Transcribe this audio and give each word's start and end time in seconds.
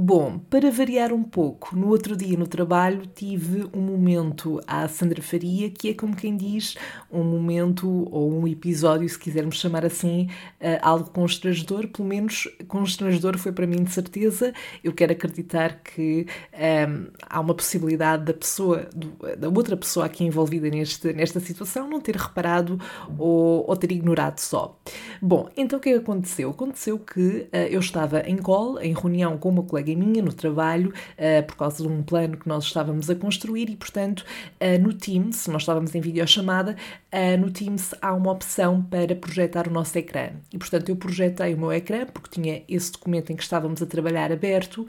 Bom, 0.00 0.38
para 0.38 0.70
variar 0.70 1.12
um 1.12 1.24
pouco, 1.24 1.74
no 1.74 1.88
outro 1.88 2.16
dia 2.16 2.38
no 2.38 2.46
trabalho 2.46 3.04
tive 3.04 3.68
um 3.74 3.80
momento 3.80 4.60
à 4.64 4.86
Sandra 4.86 5.20
Faria 5.20 5.68
que 5.70 5.88
é 5.88 5.94
como 5.94 6.14
quem 6.14 6.36
diz 6.36 6.76
um 7.10 7.24
momento 7.24 8.06
ou 8.12 8.32
um 8.32 8.46
episódio, 8.46 9.08
se 9.08 9.18
quisermos 9.18 9.58
chamar 9.58 9.84
assim, 9.84 10.28
uh, 10.60 10.78
algo 10.82 11.10
constrangedor, 11.10 11.88
pelo 11.88 12.06
menos 12.06 12.46
constrangedor 12.68 13.36
foi 13.38 13.50
para 13.50 13.66
mim 13.66 13.82
de 13.82 13.90
certeza. 13.90 14.52
Eu 14.84 14.92
quero 14.92 15.10
acreditar 15.10 15.80
que 15.82 16.26
um, 16.54 16.56
ehm, 16.56 17.06
há 17.28 17.40
uma 17.40 17.54
possibilidade 17.54 18.24
da 18.24 18.34
pessoa, 18.34 18.88
da 19.36 19.48
outra 19.48 19.76
pessoa 19.76 20.06
aqui 20.06 20.22
envolvida 20.22 20.70
neste, 20.70 21.12
nesta 21.12 21.40
situação 21.40 21.90
não 21.90 22.00
ter 22.00 22.14
reparado 22.14 22.78
ou, 23.18 23.68
ou 23.68 23.76
ter 23.76 23.90
ignorado 23.90 24.38
só. 24.38 24.78
Bom, 25.20 25.48
então 25.56 25.80
o 25.80 25.82
que 25.82 25.88
é 25.88 25.96
aconteceu? 25.96 26.50
Aconteceu 26.50 27.00
que 27.00 27.48
uh, 27.52 27.56
eu 27.68 27.80
estava 27.80 28.20
em 28.20 28.36
call, 28.36 28.80
em 28.80 28.94
reunião 28.94 29.36
com 29.36 29.48
uma 29.48 29.64
colega 29.64 29.87
colega 29.88 29.94
minha 29.96 30.22
no 30.22 30.32
trabalho, 30.32 30.92
uh, 30.92 31.46
por 31.46 31.56
causa 31.56 31.82
de 31.82 31.88
um 31.88 32.02
plano 32.02 32.36
que 32.36 32.48
nós 32.48 32.64
estávamos 32.64 33.08
a 33.08 33.14
construir 33.14 33.70
e, 33.70 33.76
portanto, 33.76 34.24
uh, 34.60 34.80
no 34.80 34.92
Teams, 34.92 35.46
nós 35.46 35.62
estávamos 35.62 35.94
em 35.94 36.00
videochamada, 36.00 36.76
uh, 37.12 37.40
no 37.40 37.50
Teams 37.50 37.94
há 38.00 38.12
uma 38.12 38.32
opção 38.32 38.82
para 38.82 39.14
projetar 39.14 39.68
o 39.68 39.70
nosso 39.70 39.96
ecrã. 39.98 40.30
E, 40.52 40.58
portanto, 40.58 40.88
eu 40.88 40.96
projetei 40.96 41.54
o 41.54 41.58
meu 41.58 41.72
ecrã 41.72 42.06
porque 42.06 42.40
tinha 42.40 42.62
esse 42.68 42.92
documento 42.92 43.30
em 43.30 43.36
que 43.36 43.42
estávamos 43.42 43.80
a 43.82 43.86
trabalhar 43.86 44.32
aberto 44.32 44.86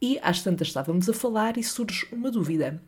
e 0.00 0.18
às 0.22 0.42
tantas 0.42 0.68
estávamos 0.68 1.08
a 1.08 1.12
falar 1.12 1.56
e 1.56 1.62
surge 1.62 2.06
uma 2.12 2.30
dúvida. 2.30 2.80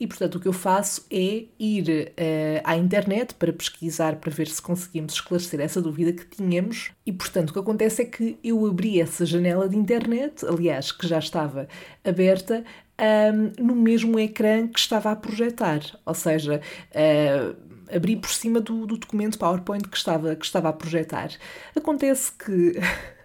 E, 0.00 0.06
portanto, 0.06 0.36
o 0.36 0.40
que 0.40 0.46
eu 0.46 0.52
faço 0.52 1.04
é 1.10 1.44
ir 1.58 1.88
uh, 1.88 2.60
à 2.64 2.76
internet 2.76 3.34
para 3.34 3.52
pesquisar, 3.52 4.16
para 4.16 4.30
ver 4.30 4.46
se 4.46 4.62
conseguimos 4.62 5.14
esclarecer 5.14 5.60
essa 5.60 5.82
dúvida 5.82 6.12
que 6.12 6.24
tínhamos. 6.24 6.90
E, 7.04 7.12
portanto, 7.12 7.50
o 7.50 7.52
que 7.52 7.58
acontece 7.58 8.02
é 8.02 8.04
que 8.04 8.38
eu 8.42 8.64
abri 8.66 9.00
essa 9.00 9.26
janela 9.26 9.68
de 9.68 9.76
internet, 9.76 10.44
aliás, 10.46 10.92
que 10.92 11.06
já 11.06 11.18
estava 11.18 11.68
aberta, 12.04 12.64
um, 12.98 13.64
no 13.64 13.74
mesmo 13.74 14.18
ecrã 14.18 14.66
que 14.68 14.78
estava 14.78 15.10
a 15.10 15.16
projetar. 15.16 15.80
Ou 16.04 16.14
seja, 16.14 16.60
uh, 16.90 17.56
abri 17.94 18.16
por 18.16 18.30
cima 18.30 18.60
do, 18.60 18.86
do 18.86 18.96
documento 18.96 19.38
PowerPoint 19.38 19.88
que 19.88 19.96
estava, 19.96 20.34
que 20.36 20.44
estava 20.44 20.68
a 20.68 20.72
projetar. 20.72 21.30
Acontece 21.74 22.32
que. 22.32 22.74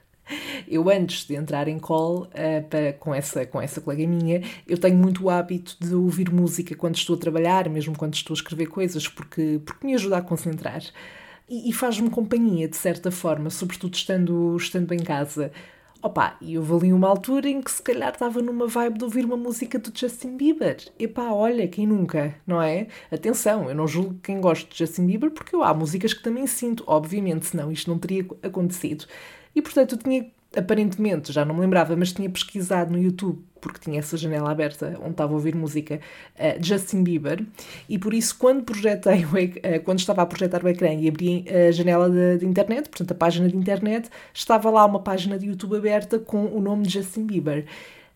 Eu, 0.68 0.90
antes 0.90 1.26
de 1.26 1.36
entrar 1.36 1.68
em 1.68 1.78
call 1.78 2.24
uh, 2.24 2.64
para, 2.70 2.94
com, 2.94 3.14
essa, 3.14 3.46
com 3.46 3.62
essa 3.62 3.82
colega 3.82 4.08
minha, 4.08 4.42
eu 4.68 4.78
tenho 4.78 4.98
muito 4.98 5.26
o 5.26 5.30
hábito 5.30 5.76
de 5.80 5.94
ouvir 5.94 6.32
música 6.32 6.76
quando 6.76 6.96
estou 6.96 7.16
a 7.16 7.20
trabalhar, 7.20 7.70
mesmo 7.70 7.98
quando 7.98 8.14
estou 8.14 8.34
a 8.34 8.38
escrever 8.38 8.68
coisas, 8.68 9.08
porque, 9.08 9.60
porque 9.66 9.86
me 9.86 9.94
ajuda 9.94 10.18
a 10.18 10.22
concentrar. 10.22 10.82
E, 11.50 11.70
e 11.70 11.74
faz-me 11.74 12.10
companhia, 12.10 12.68
de 12.68 12.78
certa 12.78 13.12
forma, 13.12 13.50
sobretudo 13.50 13.94
estando, 13.96 14.56
estando 14.58 14.94
em 14.94 15.00
casa. 15.00 15.52
Opa, 16.02 16.36
e 16.42 16.58
houve 16.58 16.74
ali 16.74 16.94
uma 16.94 17.08
altura 17.08 17.48
em 17.48 17.62
que 17.62 17.72
se 17.72 17.82
calhar 17.82 18.12
estava 18.12 18.42
numa 18.42 18.68
vibe 18.68 18.98
de 18.98 19.06
ouvir 19.06 19.24
uma 19.24 19.38
música 19.38 19.80
do 19.80 19.90
Justin 19.98 20.36
Bieber. 20.36 20.78
Epá, 21.00 21.32
olha, 21.32 21.66
quem 21.66 21.88
nunca, 21.88 22.36
não 22.46 22.62
é? 22.62 22.88
Atenção, 23.10 23.70
eu 23.70 23.76
não 23.76 23.88
julgo 23.88 24.20
quem 24.22 24.42
gosta 24.42 24.70
de 24.70 24.78
Justin 24.78 25.06
Bieber 25.06 25.32
porque 25.32 25.56
eu 25.56 25.64
há 25.64 25.74
músicas 25.74 26.14
que 26.14 26.22
também 26.22 26.46
sinto, 26.46 26.84
obviamente, 26.88 27.46
senão 27.46 27.72
isto 27.72 27.90
não 27.90 27.98
teria 27.98 28.26
acontecido. 28.42 29.06
E 29.56 29.62
portanto 29.62 29.94
eu 29.94 29.98
tinha, 29.98 30.26
aparentemente, 30.56 31.32
já 31.32 31.46
não 31.46 31.56
me 31.56 31.62
lembrava, 31.62 31.96
mas 31.96 32.12
tinha 32.12 32.30
pesquisado 32.30 32.92
no 32.92 32.98
YouTube, 32.98 33.44
porque 33.62 33.80
tinha 33.80 34.00
essa 34.00 34.18
janela 34.18 34.52
aberta 34.52 34.98
onde 35.00 35.12
estava 35.12 35.32
a 35.32 35.36
ouvir 35.36 35.56
música, 35.56 36.00
uh, 36.36 36.64
Justin 36.64 37.04
Bieber, 37.04 37.46
e 37.88 37.98
por 37.98 38.14
isso 38.14 38.38
quando 38.38 38.64
projetei, 38.64 39.24
uh, 39.24 39.84
quando 39.84 40.00
estava 40.00 40.22
a 40.22 40.26
projetar 40.26 40.64
o 40.64 40.68
ecrã 40.68 40.94
e 40.94 41.08
abri 41.08 41.46
a 41.50 41.72
janela 41.72 42.10
de, 42.10 42.46
internet, 42.46 42.90
portanto 42.90 43.12
a 43.12 43.16
página 43.16 43.48
de 43.48 43.56
internet, 43.56 44.10
estava 44.34 44.70
lá 44.70 44.86
uma 44.86 45.00
página 45.00 45.38
de 45.38 45.48
YouTube 45.48 45.78
aberta 45.78 46.20
com 46.20 46.46
o 46.46 46.60
nome 46.60 46.84
de 46.84 46.94
Justin 46.94 47.26
Bieber. 47.26 47.66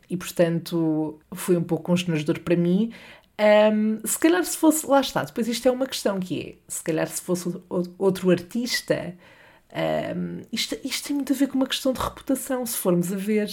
E 0.09 0.15
portanto 0.15 1.19
foi 1.33 1.57
um 1.57 1.63
pouco 1.63 1.83
constrangedor 1.83 2.39
para 2.39 2.55
mim, 2.55 2.91
um, 3.39 3.99
se 4.03 4.17
calhar 4.17 4.43
se 4.43 4.57
fosse, 4.57 4.87
lá 4.87 4.99
está, 4.99 5.23
depois 5.23 5.47
isto 5.47 5.67
é 5.67 5.71
uma 5.71 5.85
questão 5.85 6.19
que 6.19 6.41
é, 6.41 6.55
se 6.67 6.81
calhar 6.83 7.07
se 7.07 7.21
fosse 7.21 7.55
outro 7.99 8.31
artista, 8.31 9.15
um, 9.73 10.41
isto, 10.51 10.77
isto, 10.83 11.07
tem 11.07 11.15
muito 11.15 11.33
a 11.33 11.35
ver 11.35 11.47
com 11.47 11.55
uma 11.55 11.67
questão 11.67 11.91
de 11.93 11.99
reputação, 11.99 12.65
se 12.65 12.77
formos 12.77 13.11
a 13.11 13.17
ver, 13.17 13.49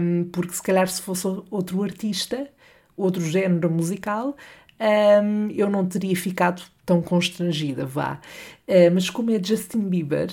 um, 0.00 0.24
porque 0.30 0.54
se 0.54 0.62
calhar 0.62 0.88
se 0.88 1.02
fosse 1.02 1.26
outro 1.50 1.82
artista, 1.82 2.48
outro 2.96 3.22
género 3.22 3.70
musical, 3.70 4.36
um, 4.80 5.50
eu 5.50 5.70
não 5.70 5.86
teria 5.86 6.16
ficado 6.16 6.62
tão 6.84 7.00
constrangida, 7.02 7.86
vá. 7.86 8.20
Uh, 8.66 8.92
mas 8.92 9.10
como 9.10 9.30
é 9.30 9.42
Justin 9.42 9.88
Bieber, 9.88 10.30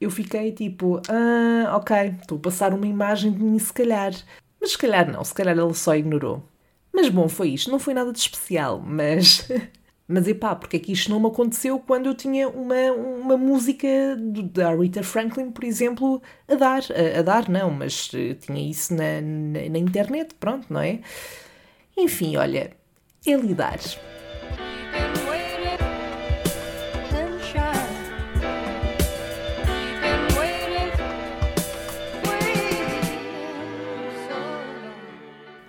eu 0.00 0.10
fiquei 0.10 0.52
tipo, 0.52 1.00
ah, 1.08 1.76
ok, 1.76 1.96
estou 2.20 2.38
a 2.38 2.40
passar 2.40 2.74
uma 2.74 2.86
imagem 2.86 3.32
de 3.32 3.42
mim, 3.42 3.58
se 3.58 3.72
calhar. 3.72 4.12
Mas 4.60 4.72
se 4.72 4.78
calhar 4.78 5.10
não, 5.10 5.22
se 5.24 5.34
calhar 5.34 5.56
ele 5.56 5.74
só 5.74 5.94
ignorou. 5.94 6.42
Mas 6.92 7.08
bom, 7.08 7.28
foi 7.28 7.50
isto, 7.50 7.70
não 7.70 7.78
foi 7.78 7.94
nada 7.94 8.12
de 8.12 8.18
especial, 8.18 8.80
mas 8.80 9.48
Mas 10.08 10.26
epá, 10.26 10.54
porque 10.54 10.76
é 10.76 10.80
que 10.80 10.92
isto 10.92 11.10
não 11.10 11.20
me 11.20 11.28
aconteceu 11.28 11.78
quando 11.78 12.06
eu 12.06 12.14
tinha 12.14 12.48
uma, 12.48 12.92
uma 12.92 13.36
música 13.36 13.86
da 14.52 14.74
Rita 14.74 15.02
Franklin, 15.02 15.50
por 15.50 15.64
exemplo, 15.64 16.20
a 16.48 16.54
dar? 16.54 16.82
A, 16.90 17.20
a 17.20 17.22
dar, 17.22 17.48
não, 17.48 17.70
mas 17.70 18.12
uh, 18.12 18.34
tinha 18.34 18.68
isso 18.68 18.94
na, 18.94 19.20
na, 19.20 19.68
na, 19.70 19.78
internet, 19.78 20.34
pronto, 20.34 20.66
não 20.70 20.80
é? 20.80 21.00
Enfim, 21.96 22.36
olha, 22.36 22.72
é 23.26 23.34
lidar. 23.36 23.78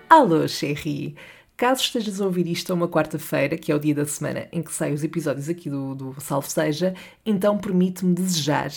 Alô, 0.09 0.47
Cherry! 0.47 1.15
Caso 1.55 1.81
estejas 1.81 2.19
a 2.19 2.25
ouvir 2.25 2.47
isto 2.47 2.71
a 2.71 2.75
uma 2.75 2.87
quarta-feira, 2.87 3.55
que 3.57 3.71
é 3.71 3.75
o 3.75 3.79
dia 3.79 3.93
da 3.93 4.05
semana 4.05 4.47
em 4.51 4.63
que 4.63 4.73
saem 4.73 4.93
os 4.93 5.03
episódios 5.03 5.47
aqui 5.47 5.69
do, 5.69 5.93
do 5.93 6.15
Salve 6.19 6.49
Seja, 6.49 6.95
então 7.23 7.59
permite-me 7.59 8.13
desejar. 8.15 8.71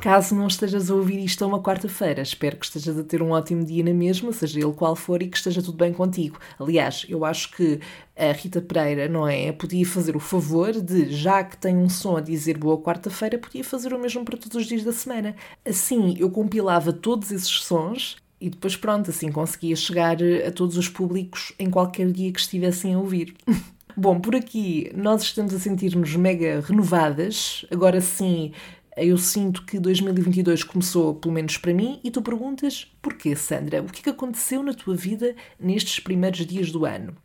Caso 0.00 0.34
não 0.34 0.46
estejas 0.46 0.90
a 0.90 0.94
ouvir 0.94 1.22
isto 1.22 1.44
a 1.44 1.46
uma 1.46 1.60
quarta-feira, 1.60 2.22
espero 2.22 2.56
que 2.56 2.64
estejas 2.64 2.96
a 2.96 3.04
ter 3.04 3.20
um 3.20 3.32
ótimo 3.32 3.64
dia 3.64 3.84
na 3.84 3.92
mesma, 3.92 4.32
seja 4.32 4.60
ele 4.60 4.72
qual 4.72 4.96
for, 4.96 5.20
e 5.20 5.28
que 5.28 5.36
esteja 5.36 5.60
tudo 5.60 5.76
bem 5.76 5.92
contigo. 5.92 6.38
Aliás, 6.58 7.04
eu 7.08 7.22
acho 7.24 7.50
que 7.50 7.78
a 8.16 8.32
Rita 8.32 8.62
Pereira, 8.62 9.08
não 9.08 9.28
é? 9.28 9.52
Podia 9.52 9.84
fazer 9.84 10.16
o 10.16 10.20
favor 10.20 10.72
de, 10.72 11.12
já 11.12 11.44
que 11.44 11.56
tem 11.58 11.76
um 11.76 11.88
som 11.90 12.16
a 12.16 12.20
dizer 12.22 12.56
boa 12.56 12.80
quarta-feira, 12.80 13.36
podia 13.36 13.62
fazer 13.62 13.92
o 13.92 13.98
mesmo 13.98 14.24
para 14.24 14.38
todos 14.38 14.56
os 14.56 14.66
dias 14.66 14.84
da 14.84 14.92
semana. 14.92 15.36
Assim, 15.66 16.16
eu 16.18 16.30
compilava 16.30 16.94
todos 16.94 17.30
esses 17.30 17.60
sons 17.62 18.16
e 18.46 18.50
depois, 18.50 18.76
pronto, 18.76 19.10
assim 19.10 19.32
conseguia 19.32 19.74
chegar 19.74 20.18
a 20.46 20.52
todos 20.52 20.76
os 20.76 20.88
públicos 20.88 21.52
em 21.58 21.68
qualquer 21.68 22.12
dia 22.12 22.30
que 22.30 22.38
estivessem 22.38 22.94
a 22.94 22.98
ouvir. 22.98 23.34
Bom, 23.96 24.20
por 24.20 24.36
aqui 24.36 24.88
nós 24.94 25.22
estamos 25.22 25.52
a 25.52 25.58
sentir-nos 25.58 26.14
mega 26.14 26.60
renovadas. 26.60 27.66
Agora 27.72 28.00
sim, 28.00 28.52
eu 28.96 29.18
sinto 29.18 29.64
que 29.64 29.80
2022 29.80 30.62
começou, 30.62 31.16
pelo 31.16 31.34
menos 31.34 31.58
para 31.58 31.74
mim, 31.74 31.98
e 32.04 32.10
tu 32.10 32.22
perguntas 32.22 32.86
porquê, 33.02 33.34
Sandra? 33.34 33.82
O 33.82 33.86
que 33.86 33.98
é 33.98 34.02
que 34.04 34.10
aconteceu 34.10 34.62
na 34.62 34.72
tua 34.72 34.94
vida 34.94 35.34
nestes 35.58 35.98
primeiros 35.98 36.46
dias 36.46 36.70
do 36.70 36.84
ano? 36.84 37.16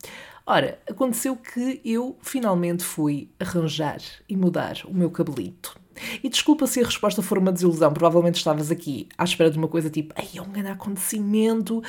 Ora, 0.43 0.79
aconteceu 0.89 1.35
que 1.35 1.79
eu 1.85 2.17
finalmente 2.23 2.83
fui 2.83 3.29
arranjar 3.39 3.99
e 4.27 4.35
mudar 4.35 4.81
o 4.85 4.93
meu 4.93 5.11
cabelito. 5.11 5.80
E 6.23 6.29
desculpa 6.29 6.67
se 6.67 6.81
a 6.81 6.85
resposta 6.85 7.21
for 7.21 7.37
uma 7.37 7.51
desilusão, 7.51 7.93
provavelmente 7.93 8.35
estavas 8.35 8.71
aqui 8.71 9.07
à 9.17 9.23
espera 9.23 9.49
de 9.49 9.57
uma 9.57 9.67
coisa 9.67 9.89
tipo, 9.89 10.13
ai, 10.17 10.27
é 10.35 10.41
um 10.41 10.51
grande 10.51 10.69
acontecimento. 10.69 11.81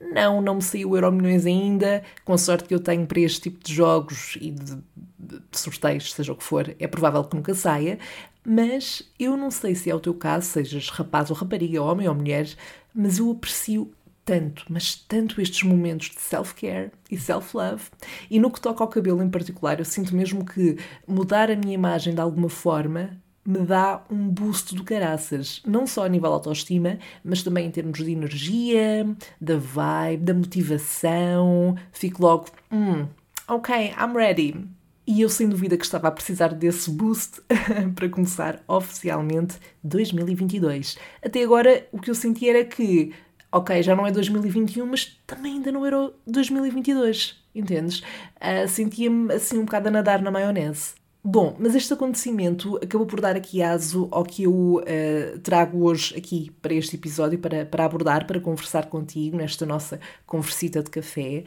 Não, 0.00 0.40
não 0.40 0.56
me 0.56 0.62
saiu 0.62 0.90
o 0.90 0.96
Euro 0.96 1.10
Milhões 1.10 1.44
ainda, 1.44 2.04
com 2.24 2.32
a 2.32 2.38
sorte 2.38 2.68
que 2.68 2.74
eu 2.74 2.78
tenho 2.78 3.06
para 3.06 3.20
este 3.20 3.42
tipo 3.42 3.64
de 3.64 3.74
jogos 3.74 4.38
e 4.40 4.52
de, 4.52 4.76
de, 5.18 5.40
sorteios, 5.52 6.12
seja 6.12 6.32
o 6.32 6.36
que 6.36 6.44
for, 6.44 6.74
é 6.78 6.86
provável 6.86 7.24
que 7.24 7.34
nunca 7.34 7.52
saia, 7.52 7.98
mas 8.44 9.02
eu 9.18 9.36
não 9.36 9.50
sei 9.50 9.74
se 9.74 9.90
é 9.90 9.94
o 9.94 9.98
teu 9.98 10.14
caso, 10.14 10.46
sejas 10.46 10.88
rapaz 10.88 11.30
ou 11.30 11.36
rapariga, 11.36 11.82
homem 11.82 12.08
ou 12.08 12.14
mulher, 12.14 12.48
mas 12.94 13.18
eu 13.18 13.30
aprecio 13.32 13.92
tanto, 14.24 14.64
mas 14.68 14.94
tanto 14.94 15.40
estes 15.40 15.62
momentos 15.62 16.10
de 16.10 16.20
self-care 16.20 16.92
e 17.10 17.18
self-love. 17.18 17.84
E 18.30 18.38
no 18.38 18.50
que 18.50 18.60
toca 18.60 18.84
ao 18.84 18.88
cabelo 18.88 19.22
em 19.22 19.30
particular, 19.30 19.78
eu 19.78 19.84
sinto 19.84 20.14
mesmo 20.14 20.44
que 20.44 20.76
mudar 21.06 21.50
a 21.50 21.56
minha 21.56 21.74
imagem 21.74 22.14
de 22.14 22.20
alguma 22.20 22.48
forma 22.48 23.18
me 23.48 23.60
dá 23.60 24.04
um 24.10 24.28
boost 24.28 24.74
do 24.74 24.84
caraças, 24.84 25.62
não 25.66 25.86
só 25.86 26.04
a 26.04 26.08
nível 26.08 26.30
autoestima, 26.30 26.98
mas 27.24 27.42
também 27.42 27.66
em 27.66 27.70
termos 27.70 27.98
de 27.98 28.12
energia, 28.12 29.08
da 29.40 29.56
vibe, 29.56 30.22
da 30.22 30.34
motivação. 30.34 31.74
Fico 31.90 32.20
logo, 32.20 32.48
hum, 32.70 33.06
ok, 33.48 33.94
I'm 33.98 34.14
ready. 34.14 34.68
E 35.06 35.22
eu 35.22 35.30
sem 35.30 35.48
dúvida 35.48 35.78
que 35.78 35.84
estava 35.86 36.08
a 36.08 36.10
precisar 36.10 36.48
desse 36.48 36.90
boost 36.90 37.40
para 37.96 38.10
começar 38.10 38.62
oficialmente 38.68 39.56
2022. 39.82 40.98
Até 41.24 41.42
agora 41.42 41.88
o 41.90 41.98
que 41.98 42.10
eu 42.10 42.14
senti 42.14 42.46
era 42.46 42.62
que, 42.66 43.14
ok, 43.50 43.82
já 43.82 43.96
não 43.96 44.06
é 44.06 44.12
2021, 44.12 44.84
mas 44.84 45.18
também 45.26 45.54
ainda 45.54 45.72
não 45.72 45.86
era 45.86 46.12
2022, 46.26 47.42
entendes? 47.54 48.00
Uh, 48.36 48.68
Sentia-me 48.68 49.32
assim 49.32 49.56
um 49.56 49.64
bocado 49.64 49.88
a 49.88 49.90
nadar 49.90 50.20
na 50.20 50.30
maionese. 50.30 50.97
Bom, 51.22 51.56
mas 51.58 51.74
este 51.74 51.92
acontecimento 51.92 52.76
acabou 52.76 53.06
por 53.06 53.20
dar 53.20 53.34
aqui 53.36 53.60
aso 53.60 54.08
ao 54.12 54.24
que 54.24 54.44
eu 54.44 54.76
uh, 54.76 55.38
trago 55.42 55.84
hoje 55.84 56.16
aqui 56.16 56.50
para 56.62 56.72
este 56.72 56.94
episódio, 56.94 57.38
para, 57.38 57.66
para 57.66 57.84
abordar, 57.84 58.24
para 58.24 58.40
conversar 58.40 58.86
contigo 58.86 59.36
nesta 59.36 59.66
nossa 59.66 59.98
conversita 60.24 60.82
de 60.82 60.88
café. 60.90 61.42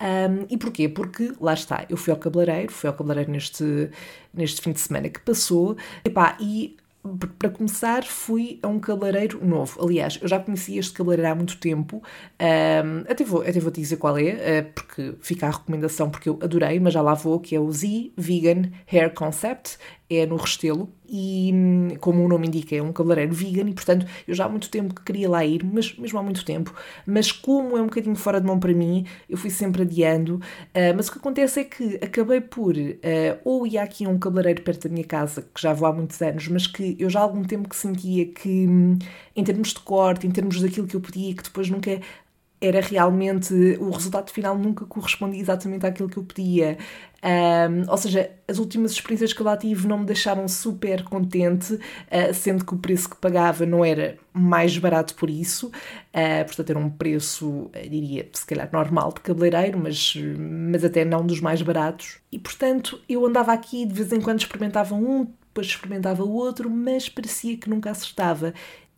Um, 0.00 0.46
e 0.48 0.56
porquê? 0.56 0.88
Porque, 0.88 1.32
lá 1.40 1.54
está, 1.54 1.84
eu 1.90 1.96
fui 1.96 2.12
ao 2.12 2.18
cabeleireiro, 2.18 2.72
fui 2.72 2.88
ao 2.88 2.94
cabeleireiro 2.94 3.32
neste, 3.32 3.90
neste 4.32 4.60
fim 4.62 4.72
de 4.72 4.80
semana 4.80 5.08
que 5.08 5.20
passou, 5.20 5.76
epá, 6.04 6.36
e 6.40 6.76
para 7.38 7.50
começar, 7.50 8.04
fui 8.04 8.58
a 8.62 8.68
um 8.68 8.78
cabeleireiro 8.78 9.44
novo. 9.44 9.84
Aliás, 9.84 10.18
eu 10.20 10.28
já 10.28 10.38
conhecia 10.38 10.80
este 10.80 10.92
cabeleireiro 10.92 11.32
há 11.32 11.34
muito 11.34 11.58
tempo. 11.58 12.02
Um, 12.40 13.00
até, 13.10 13.24
vou, 13.24 13.42
até 13.42 13.58
vou 13.60 13.70
te 13.70 13.80
dizer 13.80 13.96
qual 13.96 14.16
é, 14.18 14.32
uh, 14.62 14.72
porque 14.74 15.14
fica 15.20 15.46
a 15.46 15.50
recomendação, 15.50 16.10
porque 16.10 16.28
eu 16.28 16.38
adorei, 16.42 16.80
mas 16.80 16.94
já 16.94 17.02
lá 17.02 17.14
vou, 17.14 17.38
que 17.40 17.54
é 17.54 17.60
o 17.60 17.70
Z 17.70 18.12
Vegan 18.16 18.70
Hair 18.90 19.12
Concept 19.14 19.78
é 20.08 20.24
no 20.26 20.36
Restelo 20.36 20.88
e, 21.08 21.52
como 22.00 22.24
o 22.24 22.28
nome 22.28 22.46
indica, 22.46 22.74
é 22.74 22.82
um 22.82 22.92
cabeleireiro 22.92 23.32
vegan 23.34 23.68
e, 23.68 23.74
portanto, 23.74 24.06
eu 24.26 24.34
já 24.34 24.44
há 24.44 24.48
muito 24.48 24.68
tempo 24.70 24.94
que 24.94 25.02
queria 25.02 25.28
lá 25.28 25.44
ir, 25.44 25.64
mas 25.64 25.96
mesmo 25.96 26.18
há 26.18 26.22
muito 26.22 26.44
tempo, 26.44 26.74
mas 27.06 27.30
como 27.30 27.76
é 27.76 27.80
um 27.80 27.86
bocadinho 27.86 28.16
fora 28.16 28.40
de 28.40 28.46
mão 28.46 28.58
para 28.58 28.72
mim, 28.72 29.06
eu 29.28 29.36
fui 29.36 29.50
sempre 29.50 29.82
adiando, 29.82 30.36
uh, 30.36 30.94
mas 30.96 31.08
o 31.08 31.12
que 31.12 31.18
acontece 31.18 31.60
é 31.60 31.64
que 31.64 31.96
acabei 32.02 32.40
por, 32.40 32.76
uh, 32.76 33.00
ou 33.44 33.66
ia 33.66 33.82
aqui 33.82 34.04
a 34.04 34.08
um 34.08 34.18
cabeleireiro 34.18 34.62
perto 34.62 34.88
da 34.88 34.92
minha 34.92 35.04
casa, 35.06 35.42
que 35.42 35.60
já 35.60 35.72
vou 35.72 35.88
há 35.88 35.92
muitos 35.92 36.20
anos, 36.22 36.48
mas 36.48 36.66
que 36.66 36.96
eu 36.98 37.08
já 37.10 37.20
há 37.20 37.22
algum 37.22 37.44
tempo 37.44 37.68
que 37.68 37.76
sentia 37.76 38.26
que, 38.26 38.66
em 39.34 39.44
termos 39.44 39.68
de 39.68 39.80
corte, 39.80 40.26
em 40.26 40.30
termos 40.30 40.60
daquilo 40.60 40.86
que 40.86 40.96
eu 40.96 41.00
pedia, 41.00 41.34
que 41.34 41.42
depois 41.42 41.68
nunca 41.70 42.00
era 42.60 42.80
realmente 42.80 43.52
o 43.78 43.90
resultado 43.90 44.30
final 44.30 44.56
nunca 44.56 44.86
correspondia 44.86 45.40
exatamente 45.40 45.86
àquilo 45.86 46.08
que 46.08 46.16
eu 46.16 46.24
pedia. 46.24 46.78
Um, 47.22 47.90
ou 47.90 47.96
seja, 47.96 48.30
as 48.46 48.58
últimas 48.58 48.92
experiências 48.92 49.32
que 49.32 49.40
eu 49.40 49.46
lá 49.46 49.56
tive 49.56 49.88
não 49.88 49.98
me 49.98 50.06
deixaram 50.06 50.46
super 50.46 51.02
contente, 51.02 51.74
uh, 51.74 52.32
sendo 52.32 52.64
que 52.64 52.74
o 52.74 52.78
preço 52.78 53.10
que 53.10 53.16
pagava 53.16 53.66
não 53.66 53.84
era 53.84 54.16
mais 54.32 54.76
barato 54.78 55.14
por 55.14 55.28
isso, 55.28 55.68
uh, 55.68 56.44
portanto 56.46 56.70
era 56.70 56.78
um 56.78 56.88
preço, 56.88 57.70
diria, 57.90 58.28
se 58.32 58.46
calhar 58.46 58.68
normal 58.72 59.12
de 59.12 59.20
cabeleireiro, 59.20 59.78
mas, 59.78 60.14
mas 60.38 60.84
até 60.84 61.04
não 61.04 61.26
dos 61.26 61.40
mais 61.40 61.60
baratos. 61.62 62.18
E 62.30 62.38
portanto 62.38 63.00
eu 63.08 63.26
andava 63.26 63.52
aqui, 63.52 63.84
de 63.84 63.94
vez 63.94 64.12
em 64.12 64.20
quando 64.20 64.40
experimentava 64.40 64.94
um, 64.94 65.24
depois 65.24 65.66
experimentava 65.66 66.22
o 66.22 66.32
outro, 66.32 66.70
mas 66.70 67.08
parecia 67.08 67.56
que 67.56 67.68
nunca 67.68 67.90
acertava. 67.90 68.54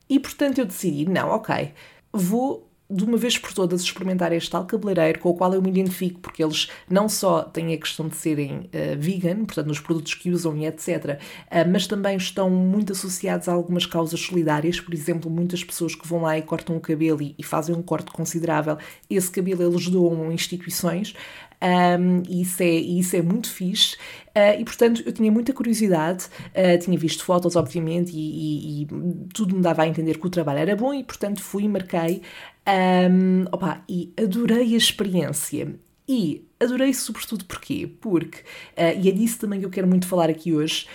E 0.09 0.19
portanto 0.21 0.59
eu 0.59 0.65
decidi, 0.67 1.09
não, 1.09 1.31
ok, 1.31 1.73
vou 2.13 2.68
de 2.91 3.05
uma 3.05 3.19
vez 3.19 3.37
por 3.37 3.53
todas 3.53 3.83
experimentar 3.83 4.33
este 4.33 4.51
tal 4.51 4.65
cabeleireiro 4.65 5.19
com 5.19 5.29
o 5.29 5.35
qual 5.35 5.53
eu 5.53 5.61
me 5.61 5.69
identifico, 5.69 6.21
porque 6.21 6.43
eles 6.43 6.71
não 6.89 7.09
só 7.09 7.43
têm 7.43 7.75
a 7.75 7.77
questão 7.77 8.09
de 8.09 8.17
serem 8.17 8.61
uh, 8.61 8.99
vegan, 8.99 9.45
portanto, 9.45 9.67
nos 9.67 9.79
produtos 9.79 10.15
que 10.15 10.31
usam 10.31 10.57
e 10.57 10.67
etc., 10.67 11.19
uh, 11.47 11.71
mas 11.71 11.87
também 11.87 12.17
estão 12.17 12.49
muito 12.49 12.93
associados 12.93 13.49
a 13.49 13.53
algumas 13.53 13.85
causas 13.85 14.21
solidárias, 14.21 14.81
por 14.81 14.95
exemplo, 14.95 15.31
muitas 15.31 15.63
pessoas 15.63 15.95
que 15.95 16.09
vão 16.09 16.23
lá 16.23 16.39
e 16.39 16.43
cortam 16.43 16.77
o 16.77 16.81
cabelo 16.81 17.21
e, 17.21 17.35
e 17.39 17.43
fazem 17.43 17.75
um 17.75 17.83
corte 17.83 18.11
considerável, 18.11 18.79
esse 19.11 19.31
cabelo 19.31 19.63
eles 19.63 19.89
doam 19.89 20.31
a 20.31 20.33
instituições. 20.33 21.15
Um, 21.61 22.23
e 22.29 22.43
isso 22.43 22.63
é, 22.63 22.71
isso 22.71 23.17
é 23.17 23.23
muito 23.23 23.51
fixe. 23.51 23.97
Uh, 24.29 24.61
e 24.61 24.65
portanto 24.65 25.03
eu 25.05 25.13
tinha 25.13 25.33
muita 25.33 25.53
curiosidade, 25.53 26.27
uh, 26.27 26.79
tinha 26.79 26.97
visto 26.97 27.25
fotos, 27.25 27.57
obviamente, 27.57 28.13
e, 28.15 28.19
e, 28.19 28.83
e, 28.83 28.87
tudo 29.35 29.57
me 29.57 29.61
dava 29.61 29.83
a 29.83 29.89
entender 29.89 30.19
que 30.19 30.27
o 30.27 30.31
trabalho 30.31 30.61
era 30.61 30.77
bom, 30.77 30.95
e 30.95 31.03
portanto 31.03 31.43
fui 31.43 31.65
e 31.65 31.69
marquei. 31.69 32.23
Um, 32.69 33.45
opa, 33.51 33.83
e 33.89 34.13
adorei 34.21 34.75
a 34.75 34.77
experiência. 34.77 35.75
E 36.07 36.47
adorei 36.61 36.93
sobretudo 36.93 37.45
porquê? 37.45 37.91
Porque, 38.01 38.39
uh, 38.77 39.01
e 39.01 39.09
é 39.09 39.13
disso 39.13 39.39
também 39.39 39.61
que 39.61 39.67
eu 39.67 39.71
quero 39.71 39.87
muito 39.87 40.07
falar 40.07 40.29
aqui 40.29 40.53
hoje, 40.53 40.87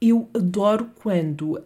eu 0.00 0.28
adoro 0.34 0.90
quando 0.96 1.58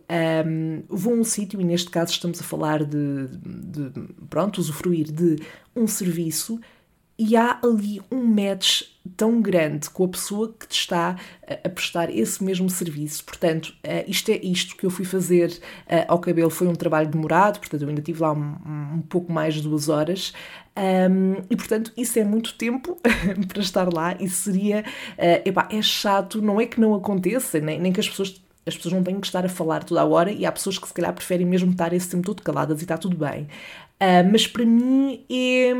um, 0.46 0.82
vou 0.88 1.14
a 1.14 1.16
um 1.16 1.24
sítio, 1.24 1.60
e 1.60 1.64
neste 1.64 1.90
caso 1.90 2.12
estamos 2.12 2.40
a 2.40 2.44
falar 2.44 2.84
de, 2.84 3.26
de, 3.26 3.90
pronto, 4.30 4.58
usufruir 4.58 5.10
de 5.10 5.36
um 5.74 5.86
serviço 5.86 6.60
e 7.18 7.36
há 7.36 7.58
ali 7.62 8.00
um 8.10 8.24
match 8.24 8.82
tão 9.16 9.40
grande 9.40 9.90
com 9.90 10.04
a 10.04 10.08
pessoa 10.08 10.54
que 10.58 10.68
te 10.68 10.78
está 10.78 11.16
a 11.64 11.68
prestar 11.68 12.14
esse 12.14 12.44
mesmo 12.44 12.68
serviço. 12.70 13.24
Portanto, 13.24 13.74
uh, 13.84 14.04
isto 14.06 14.30
é 14.30 14.36
isto 14.36 14.76
que 14.76 14.86
eu 14.86 14.90
fui 14.90 15.04
fazer 15.04 15.50
uh, 15.50 16.04
ao 16.06 16.18
cabelo. 16.18 16.50
Foi 16.50 16.68
um 16.68 16.74
trabalho 16.74 17.08
demorado, 17.08 17.58
portanto, 17.58 17.82
eu 17.82 17.88
ainda 17.88 18.02
tive 18.02 18.20
lá 18.20 18.32
um, 18.32 18.56
um 18.94 19.02
pouco 19.08 19.32
mais 19.32 19.54
de 19.54 19.62
duas 19.62 19.88
horas. 19.88 20.32
Um, 20.76 21.42
e 21.50 21.56
portanto, 21.56 21.92
isso 21.96 22.18
é 22.18 22.24
muito 22.24 22.54
tempo 22.54 22.96
para 23.48 23.60
estar 23.60 23.92
lá 23.92 24.16
e 24.20 24.28
seria. 24.28 24.84
Uh, 25.12 25.48
epá, 25.48 25.68
é 25.72 25.82
chato, 25.82 26.40
não 26.40 26.60
é 26.60 26.66
que 26.66 26.80
não 26.80 26.94
aconteça, 26.94 27.58
nem, 27.58 27.80
nem 27.80 27.92
que 27.92 28.00
as 28.00 28.08
pessoas 28.08 28.40
as 28.64 28.76
pessoas 28.76 28.92
não 28.92 29.02
têm 29.02 29.18
que 29.18 29.26
estar 29.26 29.46
a 29.46 29.48
falar 29.48 29.82
toda 29.82 30.02
a 30.02 30.04
hora 30.04 30.30
e 30.30 30.44
há 30.44 30.52
pessoas 30.52 30.78
que 30.78 30.86
se 30.86 30.92
calhar 30.92 31.10
preferem 31.14 31.46
mesmo 31.46 31.70
estar 31.72 31.90
esse 31.94 32.10
tempo 32.10 32.22
todo 32.26 32.42
caladas 32.42 32.80
e 32.80 32.84
está 32.84 32.98
tudo 32.98 33.16
bem. 33.16 33.44
Uh, 33.98 34.30
mas 34.30 34.46
para 34.46 34.66
mim 34.66 35.24
é, 35.30 35.72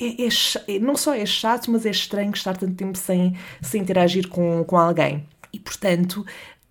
é, 0.00 0.74
é, 0.74 0.78
não 0.78 0.96
só 0.96 1.14
é 1.14 1.24
chato, 1.26 1.70
mas 1.70 1.86
é 1.86 1.90
estranho 1.90 2.32
estar 2.32 2.56
tanto 2.56 2.74
tempo 2.74 2.98
sem, 2.98 3.36
sem 3.62 3.82
interagir 3.82 4.28
com, 4.28 4.64
com 4.64 4.76
alguém. 4.76 5.26
E 5.52 5.58
portanto, 5.58 6.24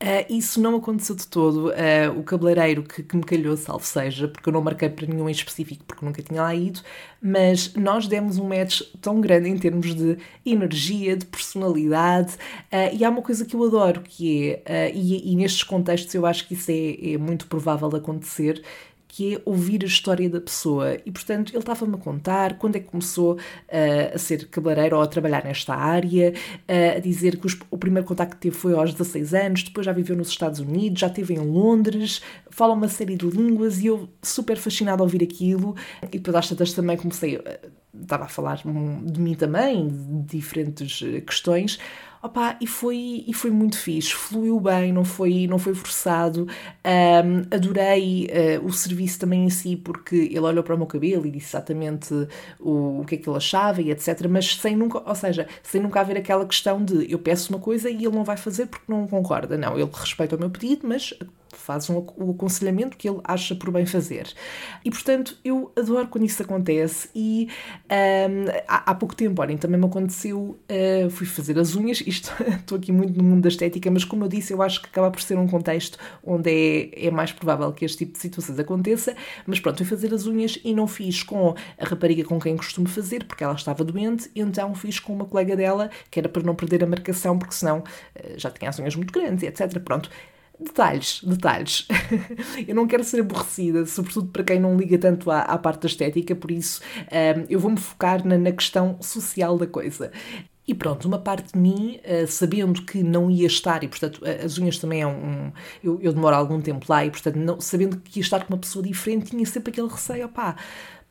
Uh, 0.04 0.26
isso 0.28 0.60
não 0.60 0.76
aconteceu 0.76 1.16
de 1.16 1.26
todo. 1.26 1.70
Uh, 1.70 2.20
o 2.20 2.24
cabeleireiro 2.24 2.84
que, 2.84 3.02
que, 3.02 3.16
me 3.16 3.24
calhou, 3.24 3.56
salvo 3.56 3.86
seja, 3.86 4.28
porque 4.28 4.50
eu 4.50 4.52
não 4.52 4.62
marquei 4.62 4.90
para 4.90 5.08
nenhum 5.08 5.30
em 5.30 5.32
específico, 5.32 5.86
porque 5.86 6.06
nunca 6.06 6.22
tinha 6.22 6.42
lá 6.42 6.54
ido, 6.54 6.82
mas 7.22 7.74
nós 7.74 8.06
demos 8.06 8.38
um 8.38 8.46
match 8.46 8.82
tão 9.00 9.22
grande 9.22 9.48
em 9.48 9.58
termos 9.58 9.96
de 9.96 10.18
energia, 10.46 11.16
de 11.16 11.26
personalidade, 11.26 12.34
uh, 12.34 12.94
e 12.94 13.06
há 13.06 13.10
uma 13.10 13.22
coisa 13.22 13.46
que 13.46 13.56
eu 13.56 13.64
adoro, 13.64 14.02
que 14.02 14.60
é, 14.66 14.92
e, 14.94 15.32
e, 15.32 15.38
nestes 15.38 15.64
contextos 15.64 16.14
eu 16.14 16.26
acho 16.26 16.50
que 16.50 16.54
isso 16.54 16.70
é, 16.70 17.14
é 17.14 17.18
muito 17.18 17.48
provável 17.48 17.88
acontecer, 17.96 18.62
que 19.16 19.36
é 19.36 19.42
ouvir 19.46 19.84
a 19.84 19.86
história 19.86 20.28
da 20.28 20.42
pessoa. 20.42 20.98
E, 21.06 21.12
portanto, 21.12 21.52
ele 21.52 21.60
estava-me 21.60 21.94
a 21.94 21.98
contar 22.00 22.58
quando 22.58 22.78
é 22.78 22.80
que 22.80 22.88
começou 22.88 23.36
uh, 23.36 24.16
a 24.16 24.18
ser 24.18 24.48
cabeleireiro 24.48 24.96
ou 24.96 25.04
a 25.04 25.08
trabalhar 25.08 25.44
nesta 25.44 25.76
área, 25.76 26.34
uh, 26.34 26.98
a 26.98 27.00
dizer 27.00 27.38
que 27.38 27.46
os, 27.46 27.56
o 27.70 27.78
primeiro 27.78 28.08
contacto 28.08 28.36
que 28.36 28.42
teve 28.42 28.56
foi 28.56 28.74
aos 28.74 28.92
16 28.92 29.36
anos, 29.36 29.62
depois 29.62 29.86
já 29.86 29.92
viveu 29.92 30.16
nos 30.16 30.30
Estados 30.30 30.60
Unidos, 30.60 31.00
já 31.00 31.06
esteve 31.06 31.36
em 31.36 31.38
Londres, 31.38 32.24
fala 32.50 32.74
uma 32.74 32.88
série 32.88 33.16
de 33.16 33.28
línguas 33.28 33.84
e 33.84 33.86
eu 33.86 34.10
super 34.20 34.58
fascinada 34.58 35.04
a 35.04 35.06
ouvir 35.06 35.22
aquilo. 35.22 35.76
E 36.02 36.08
depois 36.18 36.36
às 36.36 36.50
tantas 36.50 36.74
também 36.74 36.98
comecei, 36.98 37.38
uh, 37.38 37.42
estava 38.02 38.24
a 38.24 38.28
falar 38.28 38.64
de 38.64 39.22
mim 39.22 39.36
também, 39.36 39.90
de 39.90 40.38
diferentes 40.38 41.04
questões. 41.24 41.78
Opa, 42.24 42.56
e 42.62 42.66
foi, 42.66 43.26
e 43.28 43.34
foi 43.34 43.52
muito 43.52 43.78
fixe, 43.78 44.14
fluiu 44.14 44.58
bem, 44.58 44.94
não 44.94 45.04
foi, 45.04 45.46
não 45.46 45.60
foi 45.60 45.76
forçado. 45.76 46.48
Um, 46.86 47.54
adorei 47.54 48.30
uh, 48.62 48.66
o 48.66 48.72
serviço 48.72 49.20
também 49.20 49.44
em 49.44 49.50
si, 49.50 49.76
porque 49.76 50.16
ele 50.16 50.40
olhou 50.40 50.64
para 50.64 50.74
o 50.74 50.78
meu 50.78 50.88
cabelo 50.88 51.28
e 51.28 51.32
disse 51.32 51.50
exatamente 51.50 52.14
o, 52.62 53.02
o 53.02 53.06
que 53.06 53.16
é 53.16 53.18
que 53.18 53.28
ele 53.28 53.36
achava 53.36 53.82
e 53.82 53.92
etc. 53.92 54.26
Mas 54.30 54.56
sem 54.56 54.74
nunca, 54.74 55.04
ou 55.06 55.16
seja, 55.16 55.50
sem 55.62 55.82
nunca 55.82 56.00
haver 56.00 56.16
aquela 56.16 56.46
questão 56.46 56.82
de 56.82 57.12
eu 57.12 57.20
peço 57.20 57.52
uma 57.52 57.60
coisa 57.60 57.90
e 57.90 58.06
ele 58.06 58.16
não 58.16 58.24
vai 58.24 58.38
fazer 58.38 58.68
porque 58.68 58.90
não 58.90 59.06
concorda. 59.06 59.58
Não, 59.58 59.78
ele 59.78 59.90
respeita 59.94 60.38
o 60.38 60.40
meu 60.40 60.50
pedido, 60.50 60.88
mas 60.88 61.14
faz 61.56 61.90
um, 61.90 62.06
o 62.18 62.32
aconselhamento 62.32 62.98
que 62.98 63.10
ele 63.10 63.20
acha 63.24 63.56
por 63.56 63.72
bem 63.72 63.86
fazer. 63.86 64.28
E 64.84 64.90
portanto, 64.90 65.38
eu 65.44 65.72
adoro 65.78 66.08
quando 66.08 66.26
isso 66.26 66.42
acontece. 66.42 67.10
E 67.16 67.48
um, 67.90 68.46
há, 68.68 68.92
há, 68.92 68.96
pouco 68.96 69.16
tempo, 69.16 69.42
olhem, 69.42 69.58
também 69.58 69.80
me 69.80 69.86
aconteceu, 69.86 70.40
uh, 70.40 71.10
fui 71.10 71.26
fazer 71.26 71.58
as 71.58 71.76
unhas. 71.76 72.02
Isto, 72.06 72.32
estou 72.60 72.78
aqui 72.78 72.92
muito 72.92 73.18
no 73.18 73.24
mundo 73.24 73.42
da 73.42 73.50
estética, 73.50 73.90
mas 73.90 74.04
como 74.04 74.26
eu 74.26 74.28
disse, 74.28 74.54
eu 74.54 74.62
acho 74.62 74.82
que 74.82 74.88
acaba 74.88 75.10
por 75.12 75.22
ser 75.22 75.38
um 75.38 75.48
contexto 75.48 75.98
onde 76.24 76.50
é, 76.50 77.08
é 77.08 77.12
mais 77.12 77.32
provável 77.32 77.72
que 77.72 77.86
este 77.86 78.00
tipo 78.00 78.14
de 78.14 78.20
situações 78.20 78.60
aconteça. 78.60 79.16
Mas 79.46 79.60
pronto, 79.60 79.78
fui 79.78 79.86
fazer 79.86 80.14
as 80.14 80.26
unhas 80.26 80.60
e 80.64 80.74
não 80.74 80.88
fiz 80.88 81.24
com 81.24 81.56
a 81.78 81.86
rapariga 81.86 82.24
com 82.24 82.40
quem 82.40 82.56
costumo 82.58 82.88
fazer, 82.88 83.24
porque 83.26 83.44
ela 83.44 83.54
estava 83.54 83.84
doente, 83.84 84.30
então 84.36 84.74
fiz 84.76 85.00
com 85.00 85.14
uma 85.14 85.26
colega 85.26 85.56
dela, 85.56 85.90
que 86.10 86.20
era 86.20 86.30
para 86.30 86.44
não 86.44 86.56
perder 86.56 86.84
a 86.84 86.88
marcação, 86.88 87.38
porque 87.38 87.54
senão 87.54 87.80
uh, 87.80 87.84
já 88.38 88.50
tinha 88.50 88.70
as 88.70 88.80
unhas 88.80 88.96
muito 88.96 89.12
grandes, 89.14 89.44
etc. 89.44 89.80
Pronto. 89.80 90.10
Detalhes, 90.64 91.22
detalhes. 91.24 91.88
eu 92.68 92.74
não 92.74 92.88
quero 92.88 93.04
ser 93.04 93.20
aborrecida, 93.20 93.86
sobretudo 93.86 94.28
para 94.30 94.44
quem 94.44 94.60
não 94.60 94.78
liga 94.78 94.98
tanto 94.98 95.30
à, 95.30 95.42
à 95.42 95.58
parte 95.58 95.82
da 95.82 95.88
estética, 95.88 96.36
por 96.36 96.52
isso 96.52 96.82
um, 97.12 97.46
eu 97.50 97.60
vou-me 97.60 97.78
focar 97.78 98.26
na, 98.26 98.38
na 98.38 98.52
questão 98.52 98.98
social 99.02 99.58
da 99.58 99.68
coisa. 99.68 100.12
E 100.66 100.74
pronto, 100.74 101.06
uma 101.06 101.20
parte 101.20 101.52
de 101.52 101.60
mim, 101.60 102.00
uh, 102.06 102.26
sabendo 102.26 102.84
que 102.84 103.04
não 103.04 103.30
ia 103.30 103.48
estar, 103.48 103.84
e 103.84 103.88
portanto 103.90 104.22
as 104.26 104.58
unhas 104.58 104.78
também 104.78 105.02
é 105.02 105.08
um. 105.08 105.52
eu, 105.84 106.00
eu, 106.02 106.14
demoro 106.14 106.36
algum 106.36 106.62
tempo 106.62 106.86
lá, 106.88 107.06
e 107.06 107.12
portanto, 107.12 107.36
não, 107.36 107.60
sabendo 107.60 107.98
que 107.98 108.20
ia 108.20 108.24
estar 108.24 108.46
com 108.46 108.54
uma 108.54 108.60
pessoa 108.60 108.84
diferente, 108.84 109.32
tinha 109.32 109.46
sempre 109.46 109.72
aquele 109.72 109.90
receio, 109.90 110.26
opá, 110.26 110.56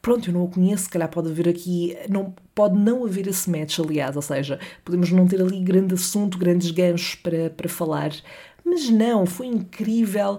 pronto, 0.03 0.29
eu 0.29 0.35
não 0.35 0.45
o 0.45 0.49
conheço, 0.49 0.85
se 0.85 0.91
calhar 0.91 1.09
pode 1.09 1.31
haver 1.31 1.49
aqui, 1.49 1.97
não, 2.09 2.35
pode 2.55 2.77
não 2.77 3.05
haver 3.05 3.29
esse 3.29 3.49
match, 3.49 3.79
aliás, 3.79 4.17
ou 4.17 4.23
seja, 4.23 4.59
podemos 4.85 5.13
não 5.13 5.27
ter 5.29 5.41
ali 5.41 5.61
grande 5.61 5.95
assunto, 5.95 6.37
grandes 6.37 6.71
ganchos 6.71 7.15
para, 7.15 7.51
para 7.51 7.69
falar, 7.69 8.11
Mas 8.65 8.89
não, 8.89 9.27
foi 9.27 9.47
incrível, 9.47 10.39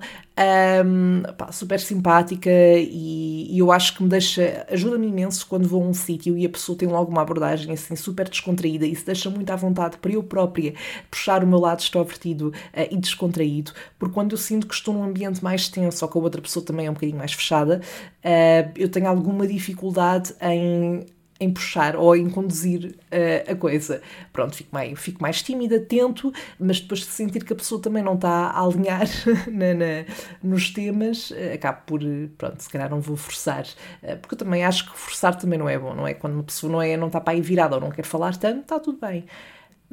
um, 0.86 1.22
pá, 1.38 1.52
super 1.52 1.80
simpática 1.80 2.50
e, 2.50 3.54
e, 3.54 3.60
eu 3.60 3.72
acho 3.72 3.96
que 3.96 4.04
me 4.04 4.10
deixa, 4.10 4.66
ajuda-me 4.72 5.08
imenso 5.08 5.46
quando 5.46 5.68
vou 5.68 5.84
a 5.84 5.86
um 5.86 5.94
sítio 5.94 6.38
e 6.38 6.46
a 6.46 6.50
pessoa 6.50 6.78
tem 6.78 6.88
logo 6.88 7.12
uma 7.12 7.22
abordagem 7.22 7.74
assim 7.74 7.96
super 7.96 8.28
descontraída 8.28 8.86
e 8.86 8.96
se 8.96 9.06
deixa 9.06 9.30
muito 9.30 9.50
à 9.52 9.56
vontade 9.56 9.98
para 9.98 10.12
eu 10.12 10.24
própria 10.24 10.74
puxar 11.12 11.44
o 11.44 11.48
meu 11.48 11.60
lado 11.60 11.82
extrovertido 11.82 12.48
uh, 12.50 12.88
e 12.90 12.98
descontraído, 12.98 13.74
porque 14.00 14.14
quando 14.14 14.32
eu 14.32 14.38
sinto 14.38 14.68
que 14.68 14.74
estou 14.74 14.94
num 14.94 15.04
ambiente 15.04 15.44
mais 15.44 15.68
tenso 15.68 16.04
ou 16.04 16.10
que 16.12 16.18
a 16.18 16.22
outra 16.22 16.42
pessoa 16.42 16.66
também 16.66 16.88
é 16.88 16.90
um 16.90 16.94
bocadinho 16.94 17.18
mais 17.18 17.34
fechada, 17.34 17.82
uh, 18.24 18.72
eu 18.76 18.90
tenho 18.90 19.08
alguma 19.08 19.46
dificuldade 19.46 20.34
em 20.42 21.06
em 21.40 21.52
puxar 21.52 21.96
ou 21.96 22.16
em 22.16 22.30
conduzir 22.30 22.96
uh, 23.12 23.52
a 23.52 23.56
coisa. 23.56 24.02
Pronto, 24.32 24.56
fico 24.56 24.70
mais, 24.72 25.00
fico 25.00 25.22
mais 25.22 25.42
tímida, 25.42 25.80
tento, 25.80 26.32
mas 26.60 26.80
depois 26.80 27.02
de 27.02 27.08
sentir 27.08 27.44
que 27.44 27.54
a 27.54 27.56
pessoa 27.56 27.82
também 27.82 28.04
não 28.04 28.16
está 28.16 28.30
a 28.30 28.64
alinhar 28.64 29.08
na, 29.52 29.74
na, 29.74 30.06
nos 30.42 30.70
temas, 30.70 31.32
uh, 31.32 31.54
acabo 31.54 31.82
por, 31.86 32.02
pronto, 32.38 32.62
se 32.62 32.70
calhar 32.70 32.90
não 32.90 33.02
vou 33.02 33.18
forçar, 33.18 33.66
uh, 34.04 34.18
porque 34.18 34.36
eu 34.36 34.40
também 34.40 34.64
acho 34.64 34.90
que 34.92 34.98
forçar 34.98 35.36
também 35.36 35.60
não 35.60 35.68
é 35.68 35.78
bom, 35.78 35.94
não 35.94 36.08
é? 36.08 36.14
Quando 36.14 36.34
uma 36.34 36.44
pessoa 36.44 36.72
não, 36.72 36.82
é, 36.82 36.96
não 36.96 37.08
está 37.08 37.20
para 37.20 37.34
aí 37.34 37.42
virada 37.42 37.76
ou 37.76 37.82
não 37.82 37.90
quer 37.90 38.06
falar 38.06 38.38
tanto, 38.38 38.62
está 38.62 38.80
tudo 38.80 39.00
bem 39.00 39.26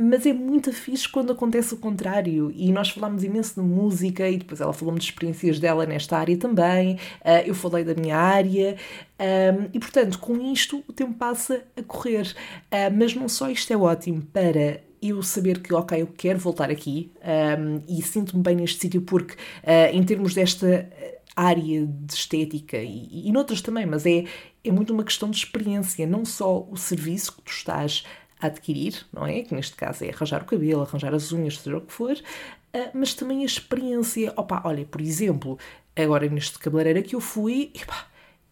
mas 0.02 0.24
é 0.24 0.32
muito 0.32 0.72
fixe 0.72 1.06
quando 1.06 1.32
acontece 1.32 1.74
o 1.74 1.76
contrário. 1.76 2.50
E 2.56 2.72
nós 2.72 2.88
falámos 2.88 3.22
imenso 3.22 3.60
de 3.60 3.60
música 3.60 4.26
e 4.26 4.38
depois 4.38 4.58
ela 4.58 4.72
falou-me 4.72 4.98
de 4.98 5.04
experiências 5.04 5.60
dela 5.60 5.84
nesta 5.84 6.16
área 6.16 6.38
também. 6.38 6.94
Uh, 7.20 7.44
eu 7.44 7.54
falei 7.54 7.84
da 7.84 7.94
minha 7.94 8.16
área. 8.16 8.76
Um, 9.20 9.68
e 9.74 9.78
portanto, 9.78 10.18
com 10.18 10.40
isto 10.40 10.82
o 10.88 10.92
tempo 10.94 11.12
passa 11.12 11.62
a 11.76 11.82
correr. 11.82 12.34
Uh, 12.72 12.96
mas 12.96 13.14
não 13.14 13.28
só 13.28 13.50
isto 13.50 13.70
é 13.74 13.76
ótimo 13.76 14.22
para 14.32 14.80
eu 15.02 15.22
saber 15.22 15.60
que, 15.60 15.74
ok, 15.74 16.00
eu 16.00 16.06
quero 16.06 16.38
voltar 16.38 16.70
aqui 16.70 17.12
um, 17.58 17.82
e 17.86 18.00
sinto-me 18.00 18.42
bem 18.42 18.56
neste 18.56 18.80
sítio 18.80 19.02
porque, 19.02 19.34
uh, 19.34 19.94
em 19.94 20.02
termos 20.02 20.32
desta 20.32 20.88
área 21.36 21.86
de 21.86 22.14
estética 22.14 22.78
e, 22.78 23.28
e 23.28 23.32
noutras 23.32 23.60
também, 23.60 23.84
mas 23.84 24.06
é, 24.06 24.24
é 24.64 24.72
muito 24.72 24.94
uma 24.94 25.04
questão 25.04 25.30
de 25.30 25.36
experiência, 25.36 26.06
não 26.06 26.24
só 26.24 26.66
o 26.70 26.76
serviço 26.76 27.36
que 27.36 27.42
tu 27.42 27.52
estás 27.52 28.04
adquirir, 28.40 29.06
não 29.12 29.26
é? 29.26 29.42
Que 29.42 29.54
neste 29.54 29.76
caso 29.76 30.04
é 30.04 30.10
arranjar 30.10 30.42
o 30.42 30.46
cabelo, 30.46 30.82
arranjar 30.82 31.14
as 31.14 31.32
unhas, 31.32 31.58
seja 31.58 31.76
o 31.76 31.80
que 31.80 31.92
for, 31.92 32.12
uh, 32.12 32.90
mas 32.94 33.14
também 33.14 33.42
a 33.42 33.46
experiência. 33.46 34.32
Opa, 34.36 34.62
olha, 34.64 34.84
por 34.84 35.00
exemplo, 35.00 35.58
agora 35.96 36.28
neste 36.28 36.58
cabeleireiro 36.58 37.06
que 37.06 37.14
eu 37.14 37.20
fui, 37.20 37.72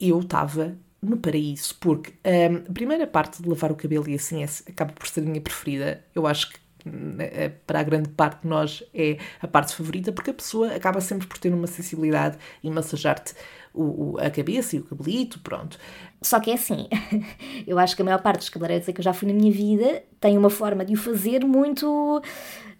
eu 0.01 0.21
estava 0.21 0.77
no 1.01 1.17
paraíso, 1.17 1.77
porque 1.81 2.13
um, 2.25 2.57
a 2.69 2.73
primeira 2.73 3.07
parte 3.07 3.43
de 3.43 3.49
lavar 3.49 3.71
o 3.71 3.77
cabelo 3.77 4.09
e 4.09 4.15
assim 4.15 4.43
é, 4.43 4.49
acaba 4.69 4.93
por 4.93 5.07
ser 5.07 5.21
a 5.21 5.25
minha 5.25 5.41
preferida. 5.41 6.05
Eu 6.15 6.27
acho 6.27 6.51
que 6.51 6.59
né, 6.85 7.51
para 7.67 7.81
a 7.81 7.83
grande 7.83 8.09
parte 8.11 8.43
de 8.43 8.49
nós 8.49 8.83
é 8.95 9.19
a 9.41 9.47
parte 9.47 9.75
favorita, 9.75 10.13
porque 10.13 10.31
a 10.31 10.35
pessoa 10.35 10.75
acaba 10.75 11.01
sempre 11.01 11.27
por 11.27 11.39
ter 11.39 11.53
uma 11.53 11.67
sensibilidade 11.67 12.39
e 12.63 12.71
massajar-te 12.71 13.35
o, 13.79 14.13
o, 14.13 14.19
a 14.19 14.29
cabeça 14.29 14.77
e 14.77 14.81
o 14.81 14.85
cabelito, 14.85 15.39
pronto. 15.41 15.79
Só 16.21 16.41
que 16.41 16.51
é 16.51 16.55
assim, 16.55 16.89
eu 17.67 17.79
acho 17.79 17.95
que 17.95 18.03
a 18.03 18.05
maior 18.05 18.21
parte 18.21 18.41
dos 18.41 18.49
cabeleireiros 18.49 18.93
que 18.93 19.01
eu 19.01 19.05
já 19.05 19.13
fui 19.13 19.29
na 19.29 19.35
minha 19.35 19.53
vida 19.53 20.03
tem 20.21 20.37
uma 20.37 20.51
forma 20.51 20.85
de 20.85 20.95
o 20.95 20.97
fazer 20.97 21.45
muito 21.45 22.21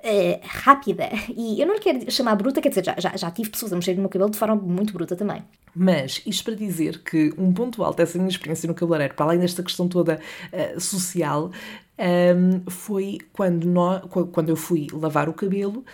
é, 0.03 0.41
rápida. 0.43 1.09
E 1.35 1.61
eu 1.61 1.67
não 1.67 1.75
lhe 1.75 1.81
quero 1.81 2.11
chamar 2.11 2.35
bruta, 2.35 2.61
quer 2.61 2.71
dizer, 2.71 2.85
já, 2.85 2.97
já, 2.99 3.17
já 3.17 3.31
tive 3.31 3.51
pessoas 3.51 3.73
a 3.73 3.77
mexer 3.77 3.95
no 3.95 4.01
meu 4.01 4.09
cabelo 4.09 4.31
de 4.31 4.39
forma 4.39 4.57
muito 4.57 4.93
bruta 4.93 5.15
também. 5.15 5.45
Mas 5.75 6.21
isto 6.27 6.45
para 6.45 6.55
dizer 6.55 7.03
que 7.03 7.33
um 7.39 7.53
ponto 7.53 7.85
alto 7.85 7.97
dessa 7.97 8.19
minha 8.19 8.31
experiência 8.31 8.67
no 8.67 8.75
cabeleireiro, 8.75 9.15
para 9.15 9.27
além 9.27 9.39
desta 9.39 9.63
questão 9.63 9.87
toda 9.87 10.19
uh, 10.53 10.81
social, 10.81 11.47
um, 11.47 11.51
ehm, 11.99 12.63
foi 12.69 13.19
quando, 13.33 13.65
nós, 13.67 14.03
quando 14.33 14.49
eu 14.49 14.57
fui 14.57 14.89
lavar 14.93 15.29
o 15.29 15.33
cabelo 15.33 15.85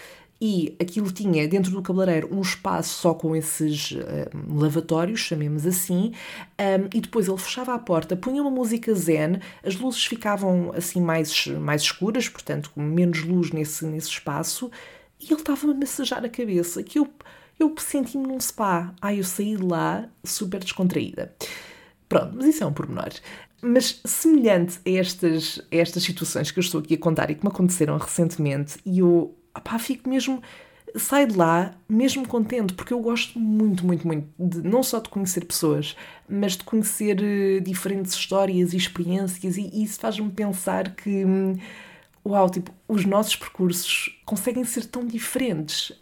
e 0.41 0.77
aquilo 0.81 1.11
tinha 1.11 1.47
dentro 1.49 1.71
do 1.71 1.83
cabeleireiro 1.83 2.35
um 2.35 2.41
espaço 2.41 3.01
só 3.01 3.15
com 3.15 3.35
esses 3.35 3.93
um, 3.93 4.59
lavatórios, 4.59 5.21
chamemos 5.21 5.67
assim, 5.67 6.13
um, 6.59 6.89
e 6.95 7.01
depois 7.01 7.29
ele 7.29 7.39
fechava 7.39 7.75
a 7.75 7.79
porta, 7.79 8.17
punha 8.17 8.43
uma 8.43 8.51
música 8.51 8.95
zen, 8.95 9.41
as 9.65 9.77
luzes 9.77 10.05
ficavam 10.05 10.73
assim 10.75 11.01
mais, 11.01 11.47
mais 11.47 11.83
escuras, 11.83 12.29
portanto 12.29 12.71
com 12.75 12.83
menos 12.83 13.23
luz 13.23 13.51
nesse, 13.53 13.85
nesse 13.87 14.09
espaço, 14.09 14.71
e 15.21 15.33
ele 15.33 15.41
estava-me 15.41 15.73
a 15.73 15.77
massajar 15.77 16.25
a 16.25 16.29
cabeça, 16.29 16.83
que 16.83 16.99
eu, 16.99 17.09
eu 17.59 17.75
senti-me 17.79 18.27
num 18.27 18.41
spa. 18.41 18.95
Ai, 19.01 19.21
eu 19.21 19.25
saí 19.25 19.57
de 19.57 19.63
lá 19.63 20.09
super 20.23 20.61
descontraída. 20.61 21.35
Pronto, 22.09 22.33
mas 22.35 22.47
isso 22.47 22.63
é 22.63 22.67
um 22.67 22.73
pormenor. 22.73 23.13
Mas 23.63 24.03
semelhante 24.05 24.79
a 24.85 24.91
estas, 24.91 25.63
a 25.73 25.77
estas 25.77 26.03
situações 26.03 26.51
que 26.51 26.59
eu 26.59 26.63
estou 26.63 26.81
aqui 26.81 26.95
a 26.95 26.99
contar 26.99 27.31
e 27.31 27.35
que 27.35 27.43
me 27.43 27.51
aconteceram 27.51 27.97
recentemente, 27.97 28.77
e 28.85 28.99
eu 28.99 29.35
opá, 29.57 29.79
fico 29.79 30.09
mesmo. 30.09 30.43
Saio 30.97 31.27
de 31.27 31.37
lá 31.37 31.75
mesmo 31.89 32.27
contente, 32.29 32.73
porque 32.73 32.95
eu 32.95 33.01
gosto 33.01 33.37
muito, 33.41 33.85
muito, 33.85 34.07
muito, 34.07 34.29
de, 34.39 34.63
não 34.63 34.81
só 34.81 35.01
de 35.01 35.09
conhecer 35.09 35.45
pessoas, 35.45 35.97
mas 36.29 36.57
de 36.57 36.63
conhecer 36.63 37.19
uh, 37.21 37.61
diferentes 37.61 38.13
histórias 38.13 38.73
e 38.73 38.77
experiências, 38.77 39.57
e, 39.57 39.69
e 39.73 39.83
isso 39.83 39.99
faz-me 39.99 40.31
pensar 40.31 40.95
que. 40.95 41.25
Hum, 41.25 41.57
uau, 42.27 42.49
tipo, 42.49 42.71
os 42.89 43.05
nossos 43.05 43.37
percursos 43.37 44.19
conseguem 44.25 44.65
ser 44.65 44.87
tão 44.87 45.07
diferentes. 45.07 45.93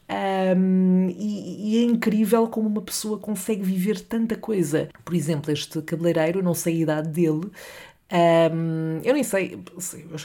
Um, 0.57 1.09
e, 1.09 1.75
e, 1.75 1.79
é 1.79 1.83
incrível 1.83 2.47
como 2.47 2.69
uma 2.69 2.83
pessoa 2.83 3.19
consegue 3.19 3.63
viver 3.63 4.01
tanta 4.01 4.37
coisa. 4.37 4.89
Por 5.05 5.15
exemplo, 5.15 5.51
este 5.51 5.83
cabeleireiro, 5.83 6.43
não 6.43 6.55
sei 6.55 6.77
a 6.77 6.83
idade 6.83 7.09
dele, 7.09 7.51
um, 8.13 9.01
eu 9.03 9.15
nem 9.15 9.23
sei, 9.23 9.59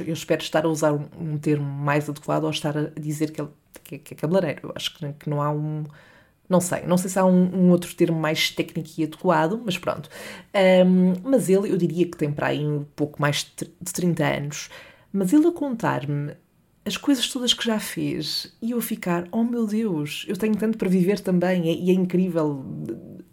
eu 0.06 0.14
espero 0.14 0.42
estar 0.42 0.66
a 0.66 0.68
usar 0.68 0.92
um, 0.92 1.08
um, 1.18 1.38
termo 1.38 1.66
mais 1.66 2.10
adequado 2.10 2.44
ou 2.44 2.50
estar 2.50 2.78
a 2.78 2.90
dizer 3.00 3.32
que, 3.32 3.42
que, 3.84 3.98
que 4.00 4.14
é 4.14 4.18
cabeleireiro. 4.18 4.60
Eu 4.64 4.74
acho 4.76 4.98
que, 4.98 5.14
que, 5.14 5.30
não 5.30 5.42
há 5.42 5.52
um. 5.52 5.86
Não 6.50 6.60
sei, 6.62 6.86
não 6.86 6.98
sei 6.98 7.10
se 7.10 7.20
há 7.20 7.26
um, 7.26 7.70
outro 7.72 7.94
termo 7.96 8.20
mais 8.20 8.52
técnico 8.52 8.90
e 8.98 9.04
adequado, 9.06 9.62
mas 9.66 9.78
pronto. 9.78 10.10
mas 11.24 11.50
ele, 11.50 11.72
eu 11.72 11.78
diria 11.78 12.06
que 12.06 12.18
tem 12.18 12.32
para 12.32 12.48
aí 12.48 12.66
um 12.66 12.86
pouco 12.96 13.22
mais 13.22 13.46
de 13.56 13.94
30 13.94 14.26
anos. 14.26 14.70
Mas 15.12 15.32
ele 15.34 15.48
a 15.48 15.52
contar-me 15.52 16.34
as 16.86 16.96
coisas 16.96 17.28
todas 17.30 17.54
que 17.54 17.66
já 17.66 17.80
fez 17.80 18.56
e 18.62 18.72
eu 18.72 18.82
ficar, 18.82 19.28
oh 19.32 19.44
meu 19.44 19.68
Deus, 19.68 20.26
eu 20.28 20.38
tenho 20.38 20.56
tanto 20.56 20.78
para 20.78 20.88
viver 20.88 21.20
também 21.20 21.66
e 21.66 21.90
é 21.90 21.94
incrível 21.94 22.64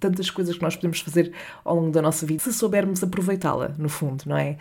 tantas 0.04 0.30
coisas 0.30 0.56
que 0.56 0.62
nós 0.62 0.76
podemos 0.76 1.00
fazer 1.00 1.32
ao 1.64 1.76
longo 1.76 1.90
da 1.90 2.02
nossa 2.02 2.26
vida 2.26 2.42
se 2.42 2.52
soubermos 2.52 3.02
aproveitá-la, 3.02 3.74
no 3.78 3.88
fundo, 3.88 4.24
não 4.26 4.36
é? 4.36 4.56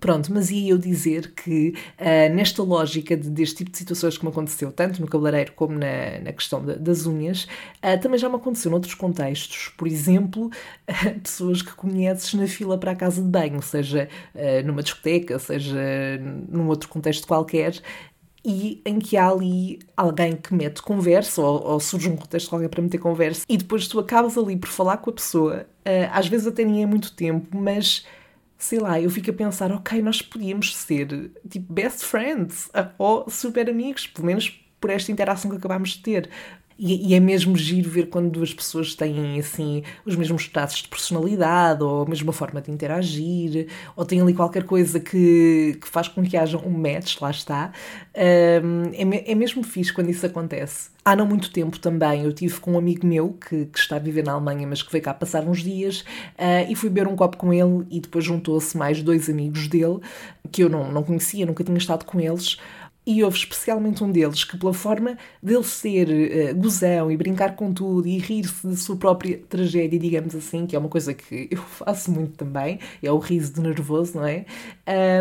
Pronto, 0.00 0.32
mas 0.32 0.48
ia 0.50 0.70
eu 0.70 0.78
dizer 0.78 1.32
que 1.34 1.74
uh, 1.98 2.32
nesta 2.32 2.62
lógica 2.62 3.16
de, 3.16 3.28
deste 3.28 3.56
tipo 3.56 3.72
de 3.72 3.78
situações 3.78 4.16
que 4.16 4.24
me 4.24 4.30
aconteceu, 4.30 4.70
tanto 4.70 5.00
no 5.00 5.08
cabeleireiro 5.08 5.52
como 5.54 5.76
na, 5.76 6.20
na 6.22 6.32
questão 6.32 6.64
de, 6.64 6.76
das 6.76 7.04
unhas, 7.04 7.48
uh, 7.82 8.00
também 8.00 8.16
já 8.16 8.28
me 8.28 8.36
aconteceu 8.36 8.70
noutros 8.70 8.94
contextos. 8.94 9.72
Por 9.76 9.88
exemplo, 9.88 10.46
uh, 10.46 11.18
pessoas 11.20 11.62
que 11.62 11.72
conheces 11.74 12.32
na 12.34 12.46
fila 12.46 12.78
para 12.78 12.92
a 12.92 12.94
casa 12.94 13.20
de 13.20 13.28
banho, 13.28 13.60
seja 13.60 14.08
numa 14.64 14.84
discoteca, 14.84 15.36
seja 15.38 15.76
num 16.48 16.68
outro 16.68 16.88
contexto 16.88 17.26
qualquer, 17.26 17.82
e 18.48 18.80
em 18.86 18.98
que 18.98 19.14
há 19.18 19.28
ali 19.28 19.78
alguém 19.94 20.34
que 20.34 20.54
mete 20.54 20.80
conversa 20.80 21.42
ou, 21.42 21.62
ou 21.62 21.78
surge 21.78 22.08
um 22.08 22.16
contexto 22.16 22.48
qualquer 22.48 22.70
para 22.70 22.80
meter 22.80 22.96
conversa 22.96 23.44
e 23.46 23.58
depois 23.58 23.86
tu 23.86 24.00
acabas 24.00 24.38
ali 24.38 24.56
por 24.56 24.70
falar 24.70 24.96
com 24.96 25.10
a 25.10 25.12
pessoa, 25.12 25.66
uh, 25.84 26.10
às 26.10 26.26
vezes 26.26 26.46
até 26.46 26.64
nem 26.64 26.82
é 26.82 26.86
muito 26.86 27.12
tempo, 27.14 27.54
mas 27.54 28.06
sei 28.56 28.78
lá, 28.78 28.98
eu 28.98 29.10
fico 29.10 29.30
a 29.30 29.34
pensar, 29.34 29.70
ok, 29.70 30.00
nós 30.00 30.22
podíamos 30.22 30.74
ser 30.74 31.30
tipo 31.48 31.70
best 31.70 32.02
friends 32.06 32.70
ou 32.96 33.28
super 33.28 33.68
amigos, 33.68 34.06
pelo 34.06 34.26
menos 34.26 34.48
por 34.80 34.88
esta 34.88 35.12
interação 35.12 35.50
que 35.50 35.58
acabámos 35.58 35.90
de 35.90 36.00
ter. 36.00 36.30
E, 36.78 37.12
é 37.12 37.18
mesmo 37.18 37.56
giro 37.56 37.90
ver 37.90 38.06
quando 38.06 38.30
duas 38.30 38.54
pessoas 38.54 38.94
têm 38.94 39.40
assim 39.40 39.82
os 40.06 40.14
mesmos 40.14 40.46
traços 40.46 40.82
de 40.82 40.88
personalidade 40.88 41.82
ou 41.82 42.02
a 42.02 42.06
mesma 42.06 42.32
forma 42.32 42.60
de 42.60 42.70
interagir 42.70 43.66
ou 43.96 44.04
têm 44.04 44.20
ali 44.20 44.32
qualquer 44.32 44.62
coisa 44.62 45.00
que, 45.00 45.76
que 45.80 45.88
faz 45.88 46.06
com 46.06 46.22
que 46.22 46.36
haja 46.36 46.56
um 46.56 46.70
match, 46.70 47.20
lá 47.20 47.32
está. 47.32 47.72
Um, 48.14 48.92
é, 48.92 49.32
é 49.32 49.34
mesmo 49.34 49.64
fixe 49.64 49.92
quando 49.92 50.10
isso 50.10 50.24
acontece. 50.24 50.90
Há 51.04 51.16
não 51.16 51.26
muito 51.26 51.50
tempo 51.50 51.80
também 51.80 52.22
eu 52.22 52.32
tive 52.32 52.60
com 52.60 52.72
um 52.72 52.78
amigo 52.78 53.04
meu 53.04 53.32
que, 53.32 53.66
que 53.66 53.78
está 53.78 53.96
a 53.96 53.98
viver 53.98 54.24
na 54.24 54.32
Alemanha, 54.32 54.66
mas 54.66 54.80
que 54.80 54.92
veio 54.92 55.02
cá 55.02 55.12
passar 55.12 55.42
uns 55.44 55.62
dias 55.62 56.02
uh, 56.38 56.70
e 56.70 56.76
fui 56.76 56.90
beber 56.90 57.08
um 57.08 57.16
copo 57.16 57.36
com 57.38 57.52
ele 57.52 57.86
e 57.90 57.98
depois 57.98 58.24
juntou-se 58.24 58.76
mais 58.76 59.02
dois 59.02 59.28
amigos 59.28 59.66
dele 59.66 59.98
que 60.52 60.62
eu 60.62 60.68
não, 60.68 60.92
não 60.92 61.02
conhecia, 61.02 61.44
nunca 61.44 61.64
tinha 61.64 61.76
estado 61.76 62.04
com 62.04 62.20
eles 62.20 62.58
e 63.08 63.24
houve 63.24 63.38
especialmente 63.38 64.04
um 64.04 64.12
deles 64.12 64.44
que, 64.44 64.58
pela 64.58 64.74
forma 64.74 65.16
dele 65.42 65.64
ser 65.64 66.08
uh, 66.10 66.54
gozão 66.54 67.10
e 67.10 67.16
brincar 67.16 67.56
com 67.56 67.72
tudo 67.72 68.06
e 68.06 68.18
rir-se 68.18 68.66
da 68.66 68.76
sua 68.76 68.96
própria 68.96 69.40
tragédia, 69.48 69.98
digamos 69.98 70.34
assim, 70.34 70.66
que 70.66 70.76
é 70.76 70.78
uma 70.78 70.90
coisa 70.90 71.14
que 71.14 71.48
eu 71.50 71.62
faço 71.62 72.10
muito 72.10 72.36
também, 72.36 72.78
é 73.02 73.10
o 73.10 73.16
riso 73.16 73.54
do 73.54 73.62
nervoso, 73.62 74.18
não 74.18 74.26
é? 74.26 74.44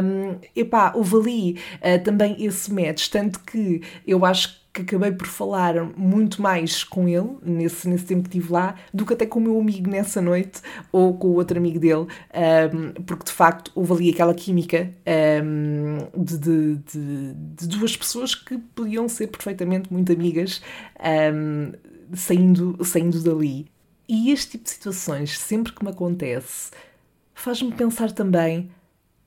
Um, 0.03 0.37
epá, 0.53 0.91
houve 0.93 1.15
ali 1.15 1.59
uh, 1.75 2.03
também 2.03 2.35
esse 2.43 2.73
match, 2.73 3.07
tanto 3.07 3.39
que 3.39 3.81
eu 4.05 4.25
acho 4.25 4.49
que 4.49 4.66
acabei 4.81 5.11
por 5.11 5.27
falar 5.27 5.83
muito 5.97 6.41
mais 6.41 6.83
com 6.83 7.07
ele 7.07 7.37
nesse, 7.41 7.87
nesse 7.87 8.05
tempo 8.05 8.23
que 8.23 8.37
estive 8.37 8.53
lá 8.53 8.75
do 8.93 9.05
que 9.05 9.13
até 9.13 9.25
com 9.25 9.39
o 9.39 9.41
meu 9.41 9.59
amigo 9.59 9.89
nessa 9.89 10.21
noite 10.21 10.61
ou 10.91 11.17
com 11.17 11.27
o 11.27 11.35
outro 11.35 11.57
amigo 11.57 11.79
dele, 11.79 12.07
um, 12.73 13.03
porque 13.03 13.25
de 13.25 13.31
facto 13.31 13.71
houve 13.75 13.93
ali 13.93 14.09
aquela 14.11 14.33
química 14.33 14.93
um, 15.43 16.23
de, 16.23 16.37
de, 16.37 16.75
de, 16.77 17.33
de, 17.33 17.67
duas 17.67 17.95
pessoas 17.95 18.35
que 18.35 18.57
podiam 18.57 19.07
ser 19.07 19.27
perfeitamente 19.27 19.91
muito 19.91 20.11
amigas 20.11 20.61
um, 21.33 21.71
saindo, 22.15 22.77
saindo 22.83 23.21
dali. 23.21 23.67
E 24.07 24.31
este 24.31 24.51
tipo 24.51 24.63
de 24.63 24.69
situações, 24.69 25.37
sempre 25.37 25.73
que 25.73 25.83
me 25.83 25.91
acontece, 25.91 26.71
faz-me 27.33 27.73
pensar 27.73 28.11
também: 28.11 28.71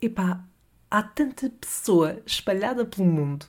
epá, 0.00 0.42
há 0.90 1.02
tanta 1.02 1.50
pessoa 1.50 2.20
espalhada 2.26 2.84
pelo 2.84 3.06
mundo 3.06 3.46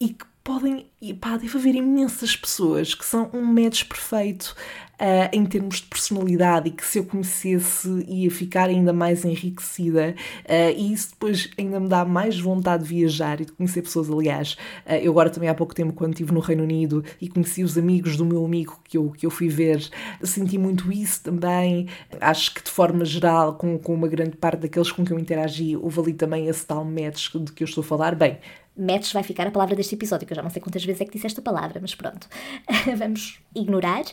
e 0.00 0.10
que 0.10 0.24
podem, 0.44 0.86
pá, 1.18 1.38
deve 1.38 1.56
haver 1.56 1.74
imensas 1.74 2.36
pessoas 2.36 2.94
que 2.94 3.04
são 3.04 3.30
um 3.32 3.42
match 3.42 3.84
perfeito 3.84 4.54
uh, 5.00 5.28
em 5.32 5.44
termos 5.46 5.76
de 5.76 5.86
personalidade 5.86 6.68
e 6.68 6.70
que 6.70 6.86
se 6.86 6.98
eu 6.98 7.04
conhecesse 7.04 7.88
ia 8.06 8.30
ficar 8.30 8.68
ainda 8.68 8.92
mais 8.92 9.24
enriquecida 9.24 10.14
uh, 10.44 10.76
e 10.76 10.92
isso 10.92 11.10
depois 11.12 11.50
ainda 11.58 11.80
me 11.80 11.88
dá 11.88 12.04
mais 12.04 12.38
vontade 12.38 12.82
de 12.82 12.90
viajar 12.90 13.40
e 13.40 13.46
de 13.46 13.52
conhecer 13.52 13.80
pessoas. 13.80 14.10
Aliás, 14.10 14.52
uh, 14.86 14.92
eu 15.02 15.12
agora 15.12 15.30
também 15.30 15.48
há 15.48 15.54
pouco 15.54 15.74
tempo, 15.74 15.94
quando 15.94 16.12
estive 16.12 16.32
no 16.32 16.40
Reino 16.40 16.62
Unido 16.62 17.02
e 17.18 17.26
conheci 17.26 17.64
os 17.64 17.78
amigos 17.78 18.16
do 18.18 18.26
meu 18.26 18.44
amigo 18.44 18.78
que 18.84 18.98
eu, 18.98 19.10
que 19.12 19.24
eu 19.24 19.30
fui 19.30 19.48
ver, 19.48 19.88
senti 20.22 20.58
muito 20.58 20.92
isso 20.92 21.22
também. 21.22 21.88
Acho 22.20 22.54
que 22.54 22.62
de 22.62 22.70
forma 22.70 23.04
geral, 23.04 23.54
com, 23.54 23.78
com 23.78 23.94
uma 23.94 24.08
grande 24.08 24.36
parte 24.36 24.60
daqueles 24.60 24.92
com 24.92 25.06
que 25.06 25.12
eu 25.12 25.18
interagi, 25.18 25.74
houve 25.74 26.00
ali 26.00 26.12
também 26.12 26.48
esse 26.48 26.66
tal 26.66 26.84
match 26.84 27.34
de 27.34 27.50
que 27.50 27.62
eu 27.62 27.66
estou 27.66 27.82
a 27.82 27.84
falar. 27.84 28.14
Bem, 28.14 28.38
match 28.76 29.12
vai 29.12 29.22
ficar 29.22 29.46
a 29.46 29.50
palavra 29.50 29.76
deste 29.76 29.94
episódio, 29.94 30.26
que 30.26 30.32
eu 30.32 30.36
já 30.36 30.42
não 30.42 30.50
sei 30.50 30.60
quantas 30.60 30.84
vezes 30.84 31.00
é 31.00 31.04
que 31.04 31.12
disse 31.12 31.26
esta 31.26 31.42
palavra, 31.42 31.80
mas 31.80 31.94
pronto, 31.94 32.28
vamos 32.96 33.40
ignorar. 33.54 34.04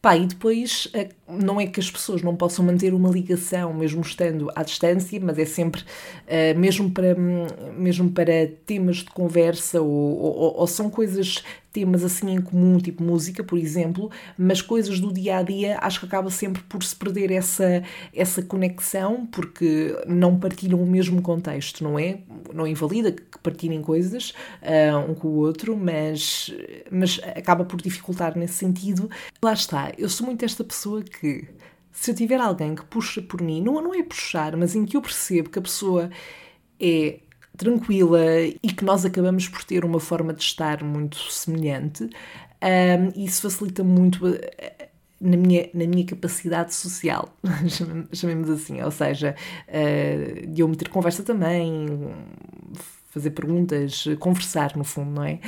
Pá, 0.00 0.16
e 0.16 0.26
depois 0.26 0.88
eh, 0.92 1.08
não 1.28 1.60
é 1.60 1.66
que 1.66 1.80
as 1.80 1.90
pessoas 1.90 2.22
não 2.22 2.36
possam 2.36 2.64
manter 2.64 2.94
uma 2.94 3.10
ligação 3.10 3.72
mesmo 3.74 4.00
estando 4.00 4.50
à 4.54 4.62
distância, 4.62 5.18
mas 5.20 5.38
é 5.38 5.44
sempre 5.44 5.80
uh, 5.82 6.58
mesmo, 6.58 6.90
para, 6.90 7.14
mesmo 7.76 8.10
para 8.10 8.46
temas 8.64 8.98
de 8.98 9.10
conversa 9.10 9.80
ou, 9.80 9.88
ou, 9.88 10.56
ou, 10.58 10.66
são 10.66 10.88
coisas 10.88 11.42
temas 11.76 12.02
assim 12.02 12.30
em 12.30 12.40
comum, 12.40 12.78
tipo 12.78 13.02
música, 13.02 13.44
por 13.44 13.58
exemplo, 13.58 14.10
mas 14.38 14.62
coisas 14.62 14.98
do 14.98 15.12
dia 15.12 15.36
a 15.36 15.42
dia, 15.42 15.78
acho 15.82 16.00
que 16.00 16.06
acaba 16.06 16.30
sempre 16.30 16.62
por 16.62 16.82
se 16.82 16.96
perder 16.96 17.30
essa, 17.30 17.82
essa 18.14 18.40
conexão, 18.40 19.26
porque 19.26 19.94
não 20.06 20.38
partilham 20.38 20.82
o 20.82 20.86
mesmo 20.86 21.20
contexto, 21.20 21.84
não 21.84 21.98
é? 21.98 22.20
Não 22.54 22.66
invalida 22.66 23.12
que 23.12 23.38
partilhem 23.42 23.82
coisas 23.82 24.30
uh, 24.62 25.10
um 25.10 25.14
com 25.14 25.28
o 25.28 25.34
outro, 25.34 25.76
mas, 25.76 26.50
mas 26.90 27.20
acaba 27.36 27.62
por 27.62 27.82
dificultar 27.82 28.38
nesse 28.38 28.54
sentido. 28.54 29.10
Lá 29.42 29.52
está, 29.52 29.92
eu 29.98 30.08
sou 30.08 30.24
muito 30.24 30.46
esta 30.46 30.64
pessoa 30.64 31.02
que 31.02 31.15
se 31.92 32.10
eu 32.10 32.14
tiver 32.14 32.40
alguém 32.40 32.74
que 32.74 32.84
puxa 32.84 33.22
por 33.22 33.40
mim, 33.40 33.62
não, 33.62 33.80
não 33.80 33.94
é 33.94 34.02
puxar, 34.02 34.56
mas 34.56 34.74
em 34.74 34.84
que 34.84 34.96
eu 34.96 35.02
percebo 35.02 35.50
que 35.50 35.58
a 35.58 35.62
pessoa 35.62 36.10
é 36.80 37.20
tranquila 37.56 38.20
e 38.62 38.68
que 38.68 38.84
nós 38.84 39.04
acabamos 39.04 39.48
por 39.48 39.64
ter 39.64 39.84
uma 39.84 39.98
forma 39.98 40.34
de 40.34 40.42
estar 40.42 40.84
muito 40.84 41.16
semelhante, 41.32 42.04
um, 42.04 43.24
isso 43.24 43.42
facilita 43.42 43.82
muito 43.82 44.26
eh, 44.26 44.88
na 45.20 45.36
minha, 45.36 45.68
na 45.72 45.86
minha 45.86 46.04
capacidade 46.04 46.74
social, 46.74 47.34
chamemos 48.12 48.50
assim, 48.50 48.82
ou 48.82 48.90
seja, 48.90 49.34
uh, 49.68 50.46
de 50.46 50.60
eu 50.60 50.68
meter 50.68 50.88
conversa 50.88 51.22
também, 51.22 51.86
fazer 53.10 53.30
perguntas, 53.30 54.04
conversar 54.18 54.76
no 54.76 54.84
fundo, 54.84 55.12
não 55.12 55.24
é? 55.24 55.40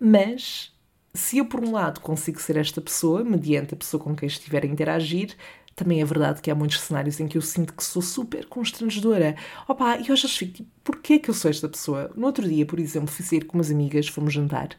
Mas 0.00 0.72
se 1.18 1.38
eu, 1.38 1.44
por 1.44 1.64
um 1.64 1.72
lado, 1.72 2.00
consigo 2.00 2.40
ser 2.40 2.56
esta 2.56 2.80
pessoa, 2.80 3.24
mediante 3.24 3.74
a 3.74 3.76
pessoa 3.76 4.02
com 4.02 4.14
quem 4.14 4.26
estiver 4.26 4.64
a 4.64 4.66
interagir, 4.66 5.36
também 5.74 6.00
é 6.00 6.04
verdade 6.04 6.42
que 6.42 6.50
há 6.50 6.54
muitos 6.54 6.80
cenários 6.80 7.20
em 7.20 7.28
que 7.28 7.38
eu 7.38 7.42
sinto 7.42 7.72
que 7.72 7.84
sou 7.84 8.02
super 8.02 8.46
constrangedora. 8.46 9.36
Opa, 9.68 9.98
e 9.98 10.08
eu 10.08 10.16
já 10.16 10.28
fico 10.28 10.52
tipo, 10.52 10.68
porquê 10.82 11.18
que 11.18 11.30
eu 11.30 11.34
sou 11.34 11.50
esta 11.50 11.68
pessoa? 11.68 12.10
No 12.16 12.26
outro 12.26 12.48
dia, 12.48 12.66
por 12.66 12.80
exemplo, 12.80 13.08
fui 13.08 13.24
sair 13.24 13.44
com 13.44 13.58
umas 13.58 13.70
amigas, 13.70 14.08
fomos 14.08 14.32
jantar 14.32 14.70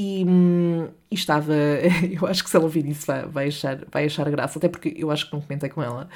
e, 0.00 0.24
hum, 0.24 0.88
e, 1.10 1.14
estava. 1.16 1.52
Eu 2.08 2.24
acho 2.28 2.44
que 2.44 2.48
se 2.48 2.56
ela 2.56 2.64
ouvir 2.64 2.86
isso 2.86 3.04
vai, 3.04 3.26
vai, 3.26 3.48
achar, 3.48 3.84
vai 3.90 4.06
achar 4.06 4.30
graça, 4.30 4.56
até 4.58 4.68
porque 4.68 4.94
eu 4.96 5.10
acho 5.10 5.26
que 5.26 5.32
não 5.32 5.40
comentei 5.40 5.68
com 5.68 5.82
ela. 5.82 6.08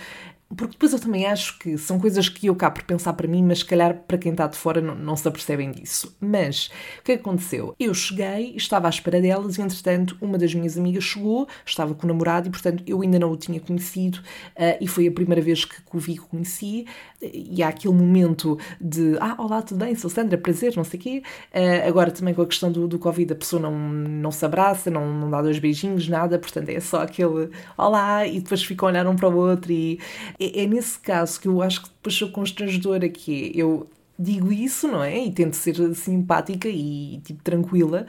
Porque 0.56 0.72
depois 0.72 0.92
eu 0.92 0.98
também 0.98 1.26
acho 1.26 1.58
que 1.58 1.78
são 1.78 1.98
coisas 1.98 2.28
que 2.28 2.46
eu 2.46 2.54
cá 2.54 2.70
por 2.70 2.82
pensar 2.82 3.12
para 3.14 3.26
mim, 3.26 3.42
mas 3.42 3.60
se 3.60 3.64
calhar 3.64 3.94
para 4.06 4.18
quem 4.18 4.32
está 4.32 4.46
de 4.46 4.56
fora 4.56 4.80
não, 4.80 4.94
não 4.94 5.16
se 5.16 5.26
apercebem 5.26 5.70
disso. 5.70 6.14
Mas 6.20 6.70
o 7.00 7.02
que 7.04 7.12
aconteceu? 7.12 7.74
Eu 7.78 7.94
cheguei, 7.94 8.54
estava 8.56 8.86
à 8.86 8.90
espera 8.90 9.20
delas 9.20 9.56
e 9.56 9.62
entretanto 9.62 10.16
uma 10.20 10.36
das 10.36 10.54
minhas 10.54 10.76
amigas 10.76 11.04
chegou, 11.04 11.48
estava 11.64 11.94
com 11.94 12.04
o 12.04 12.08
namorado 12.08 12.48
e 12.48 12.50
portanto 12.50 12.82
eu 12.86 13.00
ainda 13.00 13.18
não 13.18 13.32
o 13.32 13.36
tinha 13.36 13.60
conhecido 13.60 14.18
uh, 14.18 14.76
e 14.80 14.86
foi 14.86 15.06
a 15.06 15.12
primeira 15.12 15.40
vez 15.40 15.64
que, 15.64 15.76
o 15.92 15.98
vi 15.98 16.16
conheci. 16.16 16.86
E 17.20 17.62
há 17.62 17.68
aquele 17.68 17.94
momento 17.94 18.58
de 18.80 19.16
ah, 19.20 19.36
olá, 19.38 19.62
tudo 19.62 19.84
bem, 19.84 19.94
sou 19.94 20.10
Sandra, 20.10 20.36
prazer, 20.36 20.74
não 20.76 20.84
sei 20.84 20.98
o 20.98 21.02
quê. 21.02 21.22
Uh, 21.54 21.88
agora 21.88 22.10
também 22.10 22.34
com 22.34 22.42
a 22.42 22.46
questão 22.46 22.70
do, 22.70 22.88
do 22.88 22.98
Covid, 22.98 23.32
a 23.32 23.36
pessoa 23.36 23.62
não, 23.62 23.78
não 23.78 24.30
se 24.30 24.44
abraça, 24.44 24.90
não, 24.90 25.12
não 25.12 25.30
dá 25.30 25.40
dois 25.40 25.58
beijinhos, 25.58 26.08
nada, 26.08 26.38
portanto 26.38 26.68
é 26.68 26.80
só 26.80 27.02
aquele 27.02 27.50
olá 27.76 28.26
e 28.26 28.40
depois 28.40 28.62
ficam 28.62 28.88
a 28.88 28.90
olhar 28.90 29.06
um 29.06 29.16
para 29.16 29.28
o 29.28 29.36
outro 29.36 29.72
e 29.72 29.98
é, 30.44 30.62
é 30.62 30.66
nesse 30.66 30.98
caso 30.98 31.40
que 31.40 31.48
eu 31.48 31.62
acho 31.62 31.82
que 31.82 31.88
depois 31.88 32.14
sou 32.14 32.30
constrangedora, 32.30 33.08
que 33.08 33.50
é, 33.54 33.60
eu 33.62 33.88
digo 34.18 34.52
isso, 34.52 34.88
não 34.88 35.02
é? 35.02 35.24
E 35.26 35.32
tento 35.32 35.54
ser 35.54 35.94
simpática 35.94 36.68
e 36.68 37.20
tipo 37.24 37.42
tranquila, 37.42 38.06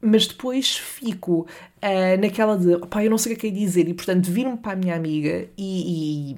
mas 0.00 0.26
depois 0.26 0.76
fico 0.76 1.46
uh, 1.82 2.20
naquela 2.20 2.56
de 2.56 2.78
pá, 2.86 3.04
eu 3.04 3.10
não 3.10 3.18
sei 3.18 3.34
o 3.34 3.36
que 3.36 3.46
é 3.46 3.50
que 3.50 3.56
é 3.56 3.60
dizer, 3.60 3.88
e 3.88 3.94
portanto 3.94 4.30
viro-me 4.30 4.56
para 4.56 4.72
a 4.72 4.76
minha 4.76 4.96
amiga 4.96 5.48
e, 5.58 6.32
e 6.32 6.36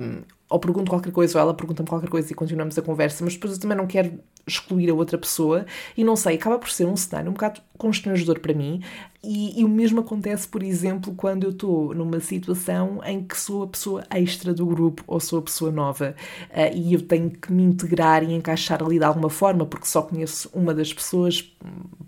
ou 0.53 0.59
pergunto 0.59 0.91
qualquer 0.91 1.13
coisa, 1.13 1.39
ou 1.39 1.43
ela 1.43 1.55
pergunta-me 1.55 1.89
qualquer 1.89 2.11
coisa 2.11 2.31
e 2.31 2.35
continuamos 2.35 2.77
a 2.79 2.83
conversa, 2.83 3.25
mas 3.25 3.35
depois 3.35 3.55
eu 3.55 3.61
também 3.61 3.77
não 3.77 3.87
quero 3.87 4.21
excluir 4.47 4.91
a 4.91 4.95
outra 4.95 5.17
pessoa 5.17 5.65
e 5.97 6.05
não 6.05 6.17
sei, 6.17 6.37
acaba 6.37 6.59
por 6.59 6.69
ser 6.71 6.85
um 6.85 6.97
cenário 6.97 7.31
um 7.31 7.33
bocado 7.33 7.61
constrangedor 7.79 8.41
para 8.41 8.53
mim 8.53 8.83
e, 9.25 9.61
e 9.61 9.65
o 9.65 9.69
mesmo 9.69 10.01
acontece, 10.01 10.49
por 10.49 10.63
exemplo, 10.63 11.15
quando 11.15 11.45
eu 11.45 11.51
estou 11.51 11.95
numa 11.95 12.19
situação 12.21 13.01
em 13.05 13.23
que 13.23 13.39
sou 13.39 13.63
a 13.63 13.67
pessoa 13.69 14.05
extra 14.11 14.53
do 14.53 14.67
grupo 14.67 15.05
ou 15.07 15.21
sou 15.21 15.39
a 15.39 15.43
pessoa 15.43 15.71
nova 15.71 16.15
uh, 16.51 16.77
e 16.77 16.93
eu 16.93 17.01
tenho 17.03 17.31
que 17.31 17.53
me 17.53 17.63
integrar 17.63 18.23
e 18.25 18.35
encaixar 18.35 18.83
ali 18.83 18.99
de 18.99 19.05
alguma 19.05 19.31
forma 19.31 19.65
porque 19.65 19.87
só 19.87 20.03
conheço 20.03 20.51
uma 20.53 20.75
das 20.75 20.93
pessoas, 20.93 21.41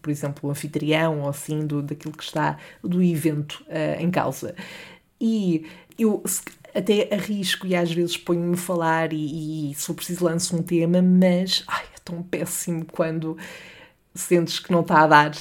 por 0.02 0.11
exemplo, 0.11 0.48
o 0.48 0.50
anfitrião 0.50 1.20
ou 1.22 1.28
assim, 1.28 1.66
do, 1.66 1.83
daquilo 1.83 2.12
que 2.12 2.24
está 2.24 2.59
do 2.83 3.02
evento 3.02 3.64
uh, 3.68 4.02
em 4.02 4.11
causa. 4.11 4.54
E 5.20 5.64
eu 5.98 6.22
até 6.74 7.08
arrisco 7.14 7.66
e 7.66 7.76
às 7.76 7.92
vezes 7.92 8.16
ponho-me 8.16 8.54
a 8.54 8.58
falar 8.58 9.12
e, 9.12 9.70
e 9.70 9.74
se 9.74 9.87
for 9.87 9.94
preciso 9.94 10.24
lanço 10.24 10.56
um 10.56 10.62
tema, 10.62 11.00
mas 11.00 11.62
ai, 11.68 11.84
é 11.94 11.98
tão 12.04 12.22
péssimo 12.22 12.84
quando 12.84 13.37
sentes 14.14 14.58
que 14.58 14.72
não 14.72 14.80
está 14.80 15.02
a 15.02 15.06
dar. 15.06 15.32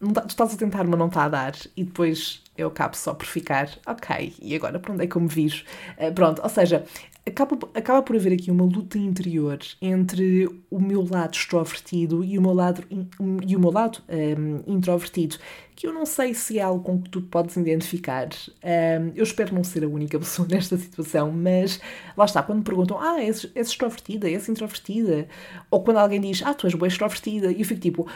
Não 0.00 0.12
tá, 0.12 0.20
tu 0.20 0.30
estás 0.30 0.54
a 0.54 0.56
tentar, 0.56 0.84
mas 0.84 0.98
não 0.98 1.06
está 1.06 1.24
a 1.24 1.28
dar. 1.28 1.54
E 1.76 1.84
depois 1.84 2.42
eu 2.56 2.68
acabo 2.68 2.96
só 2.96 3.14
por 3.14 3.26
ficar, 3.26 3.68
ok, 3.86 4.34
e 4.40 4.54
agora 4.54 4.78
para 4.78 4.92
onde 4.92 5.04
é 5.04 5.06
que 5.06 5.16
eu 5.16 5.22
me 5.22 5.28
viro? 5.28 5.62
Uh, 5.98 6.12
pronto, 6.12 6.42
ou 6.42 6.48
seja, 6.48 6.84
acaba, 7.26 7.58
acaba 7.74 8.02
por 8.02 8.16
haver 8.16 8.32
aqui 8.32 8.50
uma 8.50 8.64
luta 8.64 8.98
interior 8.98 9.58
entre 9.80 10.46
o 10.70 10.78
meu 10.78 11.06
lado 11.08 11.34
extrovertido 11.34 12.22
e 12.22 12.38
o 12.38 12.42
meu 12.42 12.52
lado, 12.52 12.84
e 12.90 13.56
o 13.56 13.60
meu 13.60 13.70
lado 13.70 14.02
um, 14.08 14.62
introvertido, 14.66 15.36
que 15.74 15.86
eu 15.86 15.92
não 15.92 16.04
sei 16.06 16.34
se 16.34 16.58
é 16.58 16.62
algo 16.62 16.84
com 16.84 17.00
que 17.02 17.10
tu 17.10 17.22
podes 17.22 17.56
identificar. 17.56 18.28
Um, 18.62 19.12
eu 19.14 19.24
espero 19.24 19.54
não 19.54 19.64
ser 19.64 19.84
a 19.84 19.88
única 19.88 20.18
pessoa 20.20 20.46
nesta 20.46 20.76
situação, 20.76 21.32
mas 21.32 21.80
lá 22.16 22.24
está, 22.24 22.42
quando 22.42 22.58
me 22.58 22.64
perguntam, 22.64 22.98
ah, 23.00 23.20
és, 23.20 23.50
és 23.54 23.68
extrovertida, 23.68 24.30
és 24.30 24.48
introvertida, 24.48 25.26
ou 25.70 25.82
quando 25.82 25.98
alguém 25.98 26.20
diz, 26.20 26.42
ah, 26.44 26.54
tu 26.54 26.66
és 26.66 26.74
boa 26.74 26.88
extrovertida, 26.88 27.50
e 27.50 27.60
eu 27.60 27.66
fico 27.66 27.80
tipo, 27.80 28.06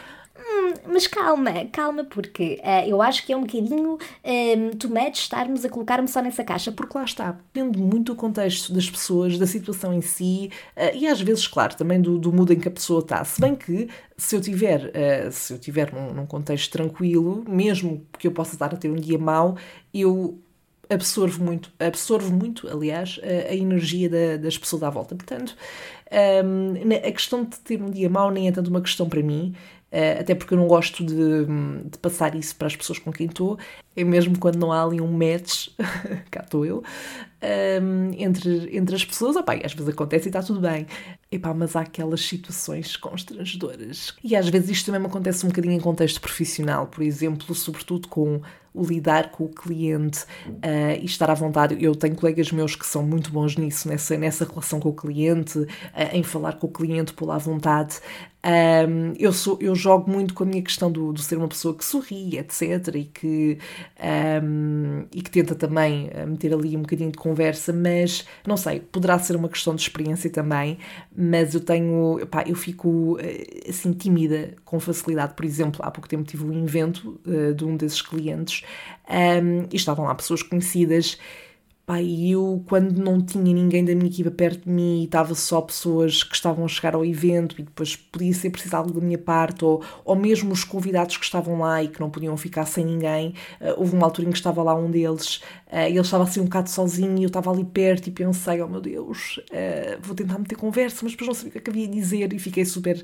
mas 0.87 1.07
calma, 1.07 1.65
calma, 1.71 2.03
porque 2.03 2.61
uh, 2.63 2.87
eu 2.87 3.01
acho 3.01 3.25
que 3.25 3.33
é 3.33 3.37
um 3.37 3.41
bocadinho 3.41 3.93
um, 3.93 3.97
ehm, 4.23 4.69
too 4.71 4.89
much 4.89 5.21
estarmos 5.21 5.63
a 5.65 5.69
colocar-me 5.69 6.07
só 6.07 6.21
nessa 6.21 6.43
caixa. 6.43 6.71
Porque 6.71 6.97
lá 6.97 7.03
está, 7.03 7.31
depende 7.31 7.77
muito 7.77 8.13
do 8.13 8.15
contexto 8.15 8.73
das 8.73 8.89
pessoas, 8.89 9.37
da 9.37 9.47
situação 9.47 9.93
em 9.93 10.01
si 10.01 10.51
uh, 10.75 10.95
e 10.95 11.07
às 11.07 11.21
vezes, 11.21 11.47
claro, 11.47 11.75
também 11.75 12.01
do, 12.01 12.17
do 12.17 12.53
em 12.53 12.59
que 12.59 12.67
a 12.67 12.71
pessoa 12.71 13.01
está. 13.01 13.23
Se 13.23 13.39
bem 13.39 13.55
que 13.55 13.89
se 14.17 14.35
eu 14.35 14.41
tiver, 14.41 14.85
uh, 14.85 15.31
se 15.31 15.53
eu 15.53 15.59
tiver 15.59 15.93
num, 15.93 16.13
num 16.13 16.25
contexto 16.25 16.71
tranquilo, 16.71 17.43
mesmo 17.47 18.05
que 18.17 18.27
eu 18.27 18.31
possa 18.31 18.53
estar 18.55 18.73
a 18.73 18.77
ter 18.77 18.89
um 18.89 18.95
dia 18.95 19.17
mau, 19.17 19.57
eu 19.93 20.39
absorvo 20.89 21.43
muito, 21.43 21.71
absorvo 21.79 22.35
muito, 22.35 22.67
aliás, 22.67 23.19
a, 23.23 23.51
a 23.51 23.55
energia 23.55 24.09
da, 24.09 24.37
das 24.37 24.57
pessoas 24.57 24.81
à 24.81 24.89
volta. 24.89 25.15
Portanto, 25.15 25.55
um, 26.11 26.75
ehm, 26.75 26.93
a 27.07 27.11
questão 27.11 27.43
de 27.43 27.57
ter 27.59 27.81
um 27.81 27.91
dia 27.91 28.09
mau 28.09 28.31
nem 28.31 28.47
é 28.47 28.51
tanto 28.51 28.69
uma 28.69 28.81
questão 28.81 29.07
para 29.07 29.21
mim, 29.21 29.55
até 30.19 30.35
porque 30.35 30.53
eu 30.53 30.57
não 30.57 30.67
gosto 30.67 31.03
de, 31.03 31.45
de, 31.85 31.97
passar 31.97 32.35
isso 32.35 32.55
para 32.55 32.67
as 32.67 32.75
pessoas 32.75 32.99
com 32.99 33.11
quem 33.11 33.27
estou, 33.27 33.57
é 33.95 34.03
mesmo 34.03 34.37
quando 34.37 34.57
não 34.57 34.71
há 34.71 34.83
ali 34.83 35.01
um 35.01 35.11
match, 35.11 35.69
cá 36.29 36.41
estou 36.43 36.65
eu, 36.65 36.83
um, 37.81 38.11
entre, 38.17 38.75
entre 38.75 38.95
as 38.95 39.05
pessoas, 39.05 39.35
opá, 39.35 39.53
às 39.63 39.73
vezes 39.73 39.89
acontece 39.89 40.27
e 40.27 40.29
está 40.29 40.43
tudo 40.43 40.59
bem, 40.59 40.85
epá, 41.31 41.53
mas 41.53 41.75
há 41.75 41.81
aquelas 41.81 42.21
situações 42.21 42.95
constrangedoras. 42.97 44.13
E 44.23 44.35
às 44.35 44.47
vezes 44.49 44.69
isto 44.69 44.87
também 44.87 45.01
me 45.01 45.07
acontece 45.07 45.45
um 45.45 45.49
bocadinho 45.49 45.73
em 45.73 45.79
contexto 45.79 46.19
profissional, 46.19 46.87
por 46.87 47.01
exemplo, 47.01 47.55
sobretudo 47.55 48.07
com 48.07 48.41
o 48.73 48.85
lidar 48.85 49.31
com 49.31 49.45
o 49.45 49.49
cliente 49.49 50.23
uh, 50.47 50.99
e 51.01 51.05
estar 51.05 51.29
à 51.29 51.33
vontade. 51.33 51.77
Eu 51.83 51.95
tenho 51.95 52.15
colegas 52.15 52.51
meus 52.51 52.75
que 52.75 52.85
são 52.85 53.03
muito 53.03 53.31
bons 53.31 53.57
nisso, 53.57 53.87
nessa, 53.87 54.17
nessa 54.17 54.45
relação 54.45 54.79
com 54.79 54.89
o 54.89 54.93
cliente, 54.93 55.59
uh, 55.59 55.67
em 56.13 56.23
falar 56.23 56.53
com 56.53 56.67
o 56.67 56.69
cliente 56.69 57.13
lá 57.21 57.35
à 57.35 57.37
vontade. 57.37 57.99
Um, 58.41 59.13
eu, 59.19 59.33
sou, 59.33 59.57
eu 59.59 59.75
jogo 59.75 60.09
muito 60.09 60.33
com 60.33 60.43
a 60.43 60.47
minha 60.47 60.61
questão 60.61 60.89
do, 60.89 61.11
do 61.11 61.21
ser 61.21 61.37
uma 61.37 61.47
pessoa 61.47 61.75
que 61.75 61.83
sorri, 61.83 62.37
etc. 62.37 62.95
E 62.95 63.03
que, 63.03 63.57
um, 64.41 65.05
e 65.13 65.21
que 65.21 65.29
tenta 65.29 65.53
também 65.55 66.09
eh, 66.13 66.25
meter 66.25 66.53
ali 66.53 66.77
um 66.77 66.81
bocadinho 66.81 67.11
de 67.11 67.17
conversa, 67.17 67.73
mas 67.73 68.25
não 68.47 68.55
sei, 68.55 68.79
poderá 68.79 69.19
ser 69.19 69.35
uma 69.35 69.49
questão 69.49 69.75
de 69.75 69.81
experiência 69.81 70.29
também. 70.29 70.77
Mas 71.15 71.53
eu 71.53 71.59
tenho, 71.59 72.19
epá, 72.21 72.43
eu 72.47 72.55
fico 72.55 73.17
assim 73.67 73.91
tímida 73.91 74.53
com 74.63 74.79
facilidade. 74.79 75.33
Por 75.33 75.43
exemplo, 75.43 75.81
há 75.83 75.91
pouco 75.91 76.07
tempo 76.07 76.23
tive 76.23 76.45
um 76.45 76.63
evento 76.63 77.19
uh, 77.27 77.53
de 77.53 77.65
um 77.65 77.75
desses 77.75 78.01
clientes 78.01 78.63
um, 79.09 79.67
e 79.71 79.75
estavam 79.75 80.05
lá 80.05 80.15
pessoas 80.15 80.41
conhecidas 80.43 81.17
Pá, 81.89 81.99
e 82.03 82.29
eu, 82.29 82.63
quando 82.67 82.99
não 82.99 83.19
tinha 83.19 83.51
ninguém 83.51 83.83
da 83.83 83.95
minha 83.95 84.05
equipa 84.05 84.29
perto 84.29 84.65
de 84.65 84.69
mim 84.69 85.01
e 85.01 85.05
estava 85.05 85.33
só 85.33 85.59
pessoas 85.59 86.21
que 86.21 86.35
estavam 86.35 86.63
a 86.63 86.67
chegar 86.67 86.93
ao 86.93 87.03
evento 87.03 87.59
e 87.59 87.63
depois 87.63 87.95
podia 87.95 88.31
ser 88.31 88.51
preciso 88.51 88.75
algo 88.75 88.93
da 88.93 89.01
minha 89.01 89.17
parte, 89.17 89.65
ou, 89.65 89.83
ou 90.05 90.15
mesmo 90.15 90.53
os 90.53 90.63
convidados 90.63 91.17
que 91.17 91.25
estavam 91.25 91.57
lá 91.57 91.83
e 91.83 91.87
que 91.87 91.99
não 91.99 92.11
podiam 92.11 92.37
ficar 92.37 92.67
sem 92.67 92.85
ninguém, 92.85 93.33
uh, 93.59 93.73
houve 93.75 93.95
uma 93.95 94.05
altura 94.05 94.27
em 94.27 94.31
que 94.31 94.37
estava 94.37 94.61
lá 94.61 94.75
um 94.75 94.91
deles 94.91 95.37
uh, 95.37 95.77
e 95.77 95.87
ele 95.87 95.99
estava 96.01 96.25
assim 96.25 96.41
um 96.41 96.43
bocado 96.43 96.69
sozinho 96.69 97.17
e 97.17 97.23
eu 97.23 97.27
estava 97.27 97.49
ali 97.49 97.65
perto 97.65 98.05
e 98.05 98.11
pensei, 98.11 98.61
oh 98.61 98.67
meu 98.67 98.81
Deus, 98.81 99.39
uh, 99.49 99.99
vou 99.99 100.13
tentar 100.13 100.37
meter 100.37 100.57
conversa, 100.59 100.99
mas 101.01 101.13
depois 101.13 101.27
não 101.27 101.33
sabia 101.33 101.49
o 101.49 101.51
que, 101.59 101.69
é 101.69 101.73
havia 101.73 101.87
a 101.87 101.89
dizer 101.89 102.31
e 102.31 102.37
fiquei 102.37 102.65
super 102.65 103.03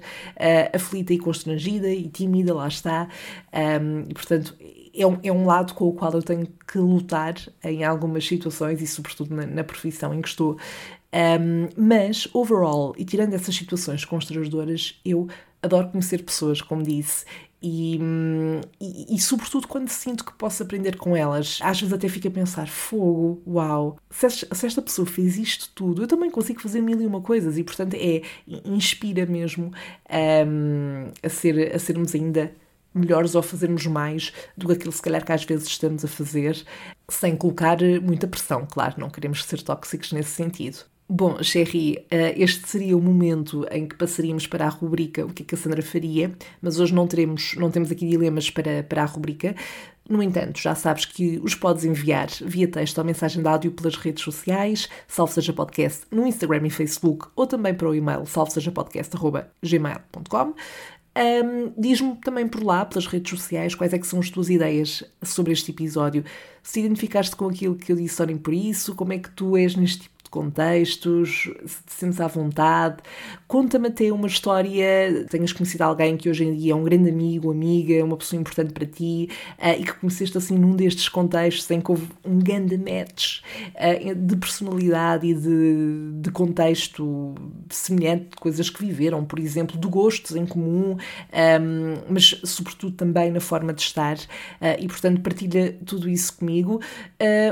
aflita 0.72 1.12
e 1.12 1.18
constrangida 1.18 1.90
e 1.90 2.08
tímida, 2.08 2.54
lá 2.54 2.68
está. 2.68 3.08
Um, 3.52 4.02
e 4.08 4.14
portanto 4.14 4.56
é 4.96 5.06
um, 5.06 5.18
é 5.24 5.32
um 5.32 5.46
lado 5.46 5.74
com 5.74 5.88
o 5.88 5.94
qual 5.94 6.14
eu 6.14 6.24
tenho 6.24 6.48
que 6.68 6.78
lutar 6.78 7.36
em 7.64 7.84
algumas 7.84 8.26
situações 8.26 8.82
e, 8.82 8.88
sobretudo, 8.88 9.36
na, 9.36 9.46
na 9.46 9.64
profissão 9.64 10.14
em 10.14 10.22
que 10.22 10.30
estou. 10.30 10.58
Um, 11.14 11.70
mas, 11.78 12.28
overall, 12.34 12.94
e 12.98 13.06
tirando 13.06 13.34
essas 13.34 13.56
situações 13.56 14.04
constrangedoras, 14.04 15.00
eu 15.06 15.28
adoro 15.62 15.90
conhecer 15.90 16.24
pessoas, 16.24 16.62
como 16.62 16.84
disse, 16.84 17.26
e, 17.68 18.00
e, 18.80 19.16
e, 19.16 19.20
sobretudo 19.20 19.68
quando 19.68 19.90
sinto 19.90 20.24
que 20.24 20.34
posso 20.34 20.62
aprender 20.62 20.98
com 20.98 21.16
elas. 21.16 21.58
Às 21.64 21.80
vezes 21.80 21.94
até 21.94 22.08
fico 22.08 22.28
a 22.28 22.32
pensar, 22.32 22.68
fogo, 22.68 23.42
uau, 23.48 23.98
se, 24.10 24.30
se 24.30 24.68
esta 24.68 24.82
pessoa 24.84 25.08
fez 25.08 25.36
isto 25.38 25.72
tudo, 25.74 26.04
eu 26.04 26.08
também 26.08 26.30
consigo 26.30 26.62
fazer 26.62 26.80
mil 26.82 27.02
e 27.02 27.08
uma 27.08 27.22
coisas 27.22 27.58
e 27.58 27.64
portanto 27.64 27.96
é, 27.96 28.22
inspira 28.66 29.26
mesmo 29.26 29.72
um, 30.48 31.08
a, 31.24 31.30
ser, 31.30 31.76
a 31.76 31.80
sermos 31.80 32.14
ainda 32.14 32.54
melhores 32.96 33.36
ou 33.36 33.44
fazermos 33.44 33.86
mais 33.86 34.34
do 34.58 34.68
que 34.68 34.74
aquilo 34.74 34.92
se 34.92 35.02
calhar 35.02 35.24
que 35.24 35.32
às 35.32 35.44
vezes 35.44 35.68
estamos 35.68 36.06
a 36.06 36.08
fazer, 36.08 36.64
sem 37.10 37.36
colocar 37.36 37.78
muita 38.02 38.28
pressão, 38.28 38.66
claro, 38.66 38.96
não 38.98 39.10
queremos 39.10 39.44
ser 39.44 39.62
tóxicos 39.62 40.14
nesse 40.14 40.32
sentido. 40.32 40.86
Bom, 41.08 41.38
Sherry, 41.44 42.04
eh, 42.10 42.34
este 42.36 42.68
seria 42.68 42.98
o 42.98 43.02
momento 43.02 43.64
em 43.70 43.88
que 43.88 43.96
passaríamos 43.96 44.48
para 44.48 44.66
a 44.66 44.70
rubrica 44.70 45.24
O 45.24 45.32
que 45.32 45.44
é 45.44 45.46
que 45.46 45.54
a 45.54 45.58
Sandra 45.58 45.84
faria, 45.84 46.36
mas 46.60 46.80
hoje 46.80 46.96
não, 46.96 47.06
teremos, 47.06 47.54
não 47.58 47.70
temos 47.70 47.92
aqui 47.92 48.10
dilemas 48.10 48.50
para, 48.50 48.82
para 48.82 49.04
a 49.04 49.06
rubrica. 49.06 49.56
No 50.08 50.22
entanto, 50.22 50.60
já 50.60 50.76
sabes 50.76 51.06
que 51.06 51.40
os 51.44 51.56
podes 51.56 51.86
enviar 51.86 52.28
via 52.42 52.68
texto 52.68 53.00
ou 53.00 53.04
mensagem 53.04 53.42
de 53.42 53.48
áudio 53.48 53.72
pelas 53.72 53.96
redes 53.96 54.24
sociais, 54.24 54.88
salve 55.08 55.34
seja 55.34 55.52
podcast, 55.52 56.04
no 56.12 56.28
Instagram 56.28 56.68
e 56.68 56.70
Facebook, 56.70 57.26
ou 57.36 57.48
também 57.48 57.74
para 57.74 57.90
o 57.90 57.96
e-mail 57.96 58.24
salvesejapodcast.gmail.com. 58.26 60.54
Um, 61.18 61.74
Diz-me 61.78 62.16
também 62.18 62.48
por 62.48 62.62
lá, 62.62 62.86
pelas 62.86 63.08
redes 63.08 63.40
sociais, 63.40 63.74
quais 63.74 63.94
é 63.94 64.00
que 64.00 64.06
são 64.06 64.20
as 64.20 64.30
tuas 64.30 64.50
ideias 64.50 65.04
sobre 65.24 65.54
este 65.54 65.72
episódio. 65.72 66.26
Se 66.62 66.82
identificaste 66.82 67.36
com 67.36 67.48
aquilo 67.48 67.76
que 67.76 67.92
eu 67.92 67.96
disse, 67.96 68.22
olhem 68.22 68.38
por 68.38 68.54
isso, 68.54 68.94
como 68.96 69.14
é 69.14 69.20
que 69.20 69.30
tu 69.30 69.56
és 69.56 69.76
neste 69.76 70.10
contextos, 70.36 71.50
se 71.66 71.84
te 71.86 71.94
sentes 71.94 72.20
à 72.20 72.28
vontade. 72.28 72.98
Conta-me 73.48 73.88
até 73.88 74.12
uma 74.12 74.28
história, 74.28 75.26
tenhas 75.30 75.54
conhecido 75.54 75.84
alguém 75.84 76.18
que 76.18 76.30
hoje 76.30 76.44
em 76.44 76.54
dia 76.54 76.74
é 76.74 76.76
um 76.76 76.84
grande 76.84 77.10
amigo, 77.10 77.50
amiga, 77.50 78.04
uma 78.04 78.18
pessoa 78.18 78.42
importante 78.42 78.74
para 78.74 78.86
ti 78.86 79.30
uh, 79.58 79.80
e 79.80 79.86
que 79.86 79.94
conheceste 79.94 80.38
assim 80.38 80.58
num 80.58 80.76
destes 80.76 81.08
contextos 81.08 81.72
em 81.72 81.80
que 81.80 81.90
houve 81.90 82.10
um 82.26 82.38
grande 82.38 82.78
match 82.78 83.40
uh, 83.76 84.14
de 84.14 84.36
personalidade 84.36 85.26
e 85.26 85.34
de, 85.34 86.22
de 86.22 86.32
contexto 86.32 87.34
semelhante, 87.70 88.32
de 88.32 88.36
coisas 88.36 88.70
que 88.70 88.84
viveram, 88.84 89.24
por 89.24 89.40
exemplo, 89.40 89.80
de 89.80 89.88
gostos 89.88 90.36
em 90.36 90.46
comum, 90.46 90.92
um, 90.92 90.98
ehm, 91.32 92.04
mas 92.10 92.42
sobretudo 92.44 92.94
também 92.98 93.32
na 93.32 93.40
forma 93.40 93.72
de 93.72 93.82
estar 93.82 94.18
uh, 94.18 94.76
e 94.78 94.88
portanto 94.88 95.22
partilha 95.22 95.78
tudo 95.86 96.10
isso 96.10 96.36
comigo. 96.36 96.82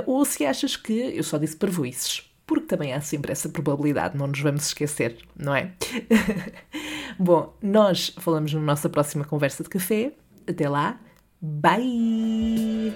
ou 0.06 0.26
se 0.26 0.46
achas 0.46 0.76
que 0.76 0.94
eu 0.94 1.24
só 1.24 1.38
disse 1.38 1.56
parvoices 1.56 2.33
porque 2.54 2.68
também 2.68 2.94
há 2.94 3.02
sempre 3.02 3.32
essa 3.32 3.50
probabilidade, 3.50 4.16
não 4.16 4.28
nos 4.28 4.40
vamos 4.40 4.68
esquecer, 4.68 5.18
não 5.36 5.56
é? 5.56 5.72
Bom, 7.18 7.54
nós 7.62 8.14
falamos 8.20 8.54
na 8.54 8.62
nossa 8.62 8.88
próxima 8.90 9.26
conversa 9.26 9.64
de 9.64 9.70
café. 9.70 10.14
Até 10.48 10.70
lá, 10.70 11.00
bye! 11.42 12.94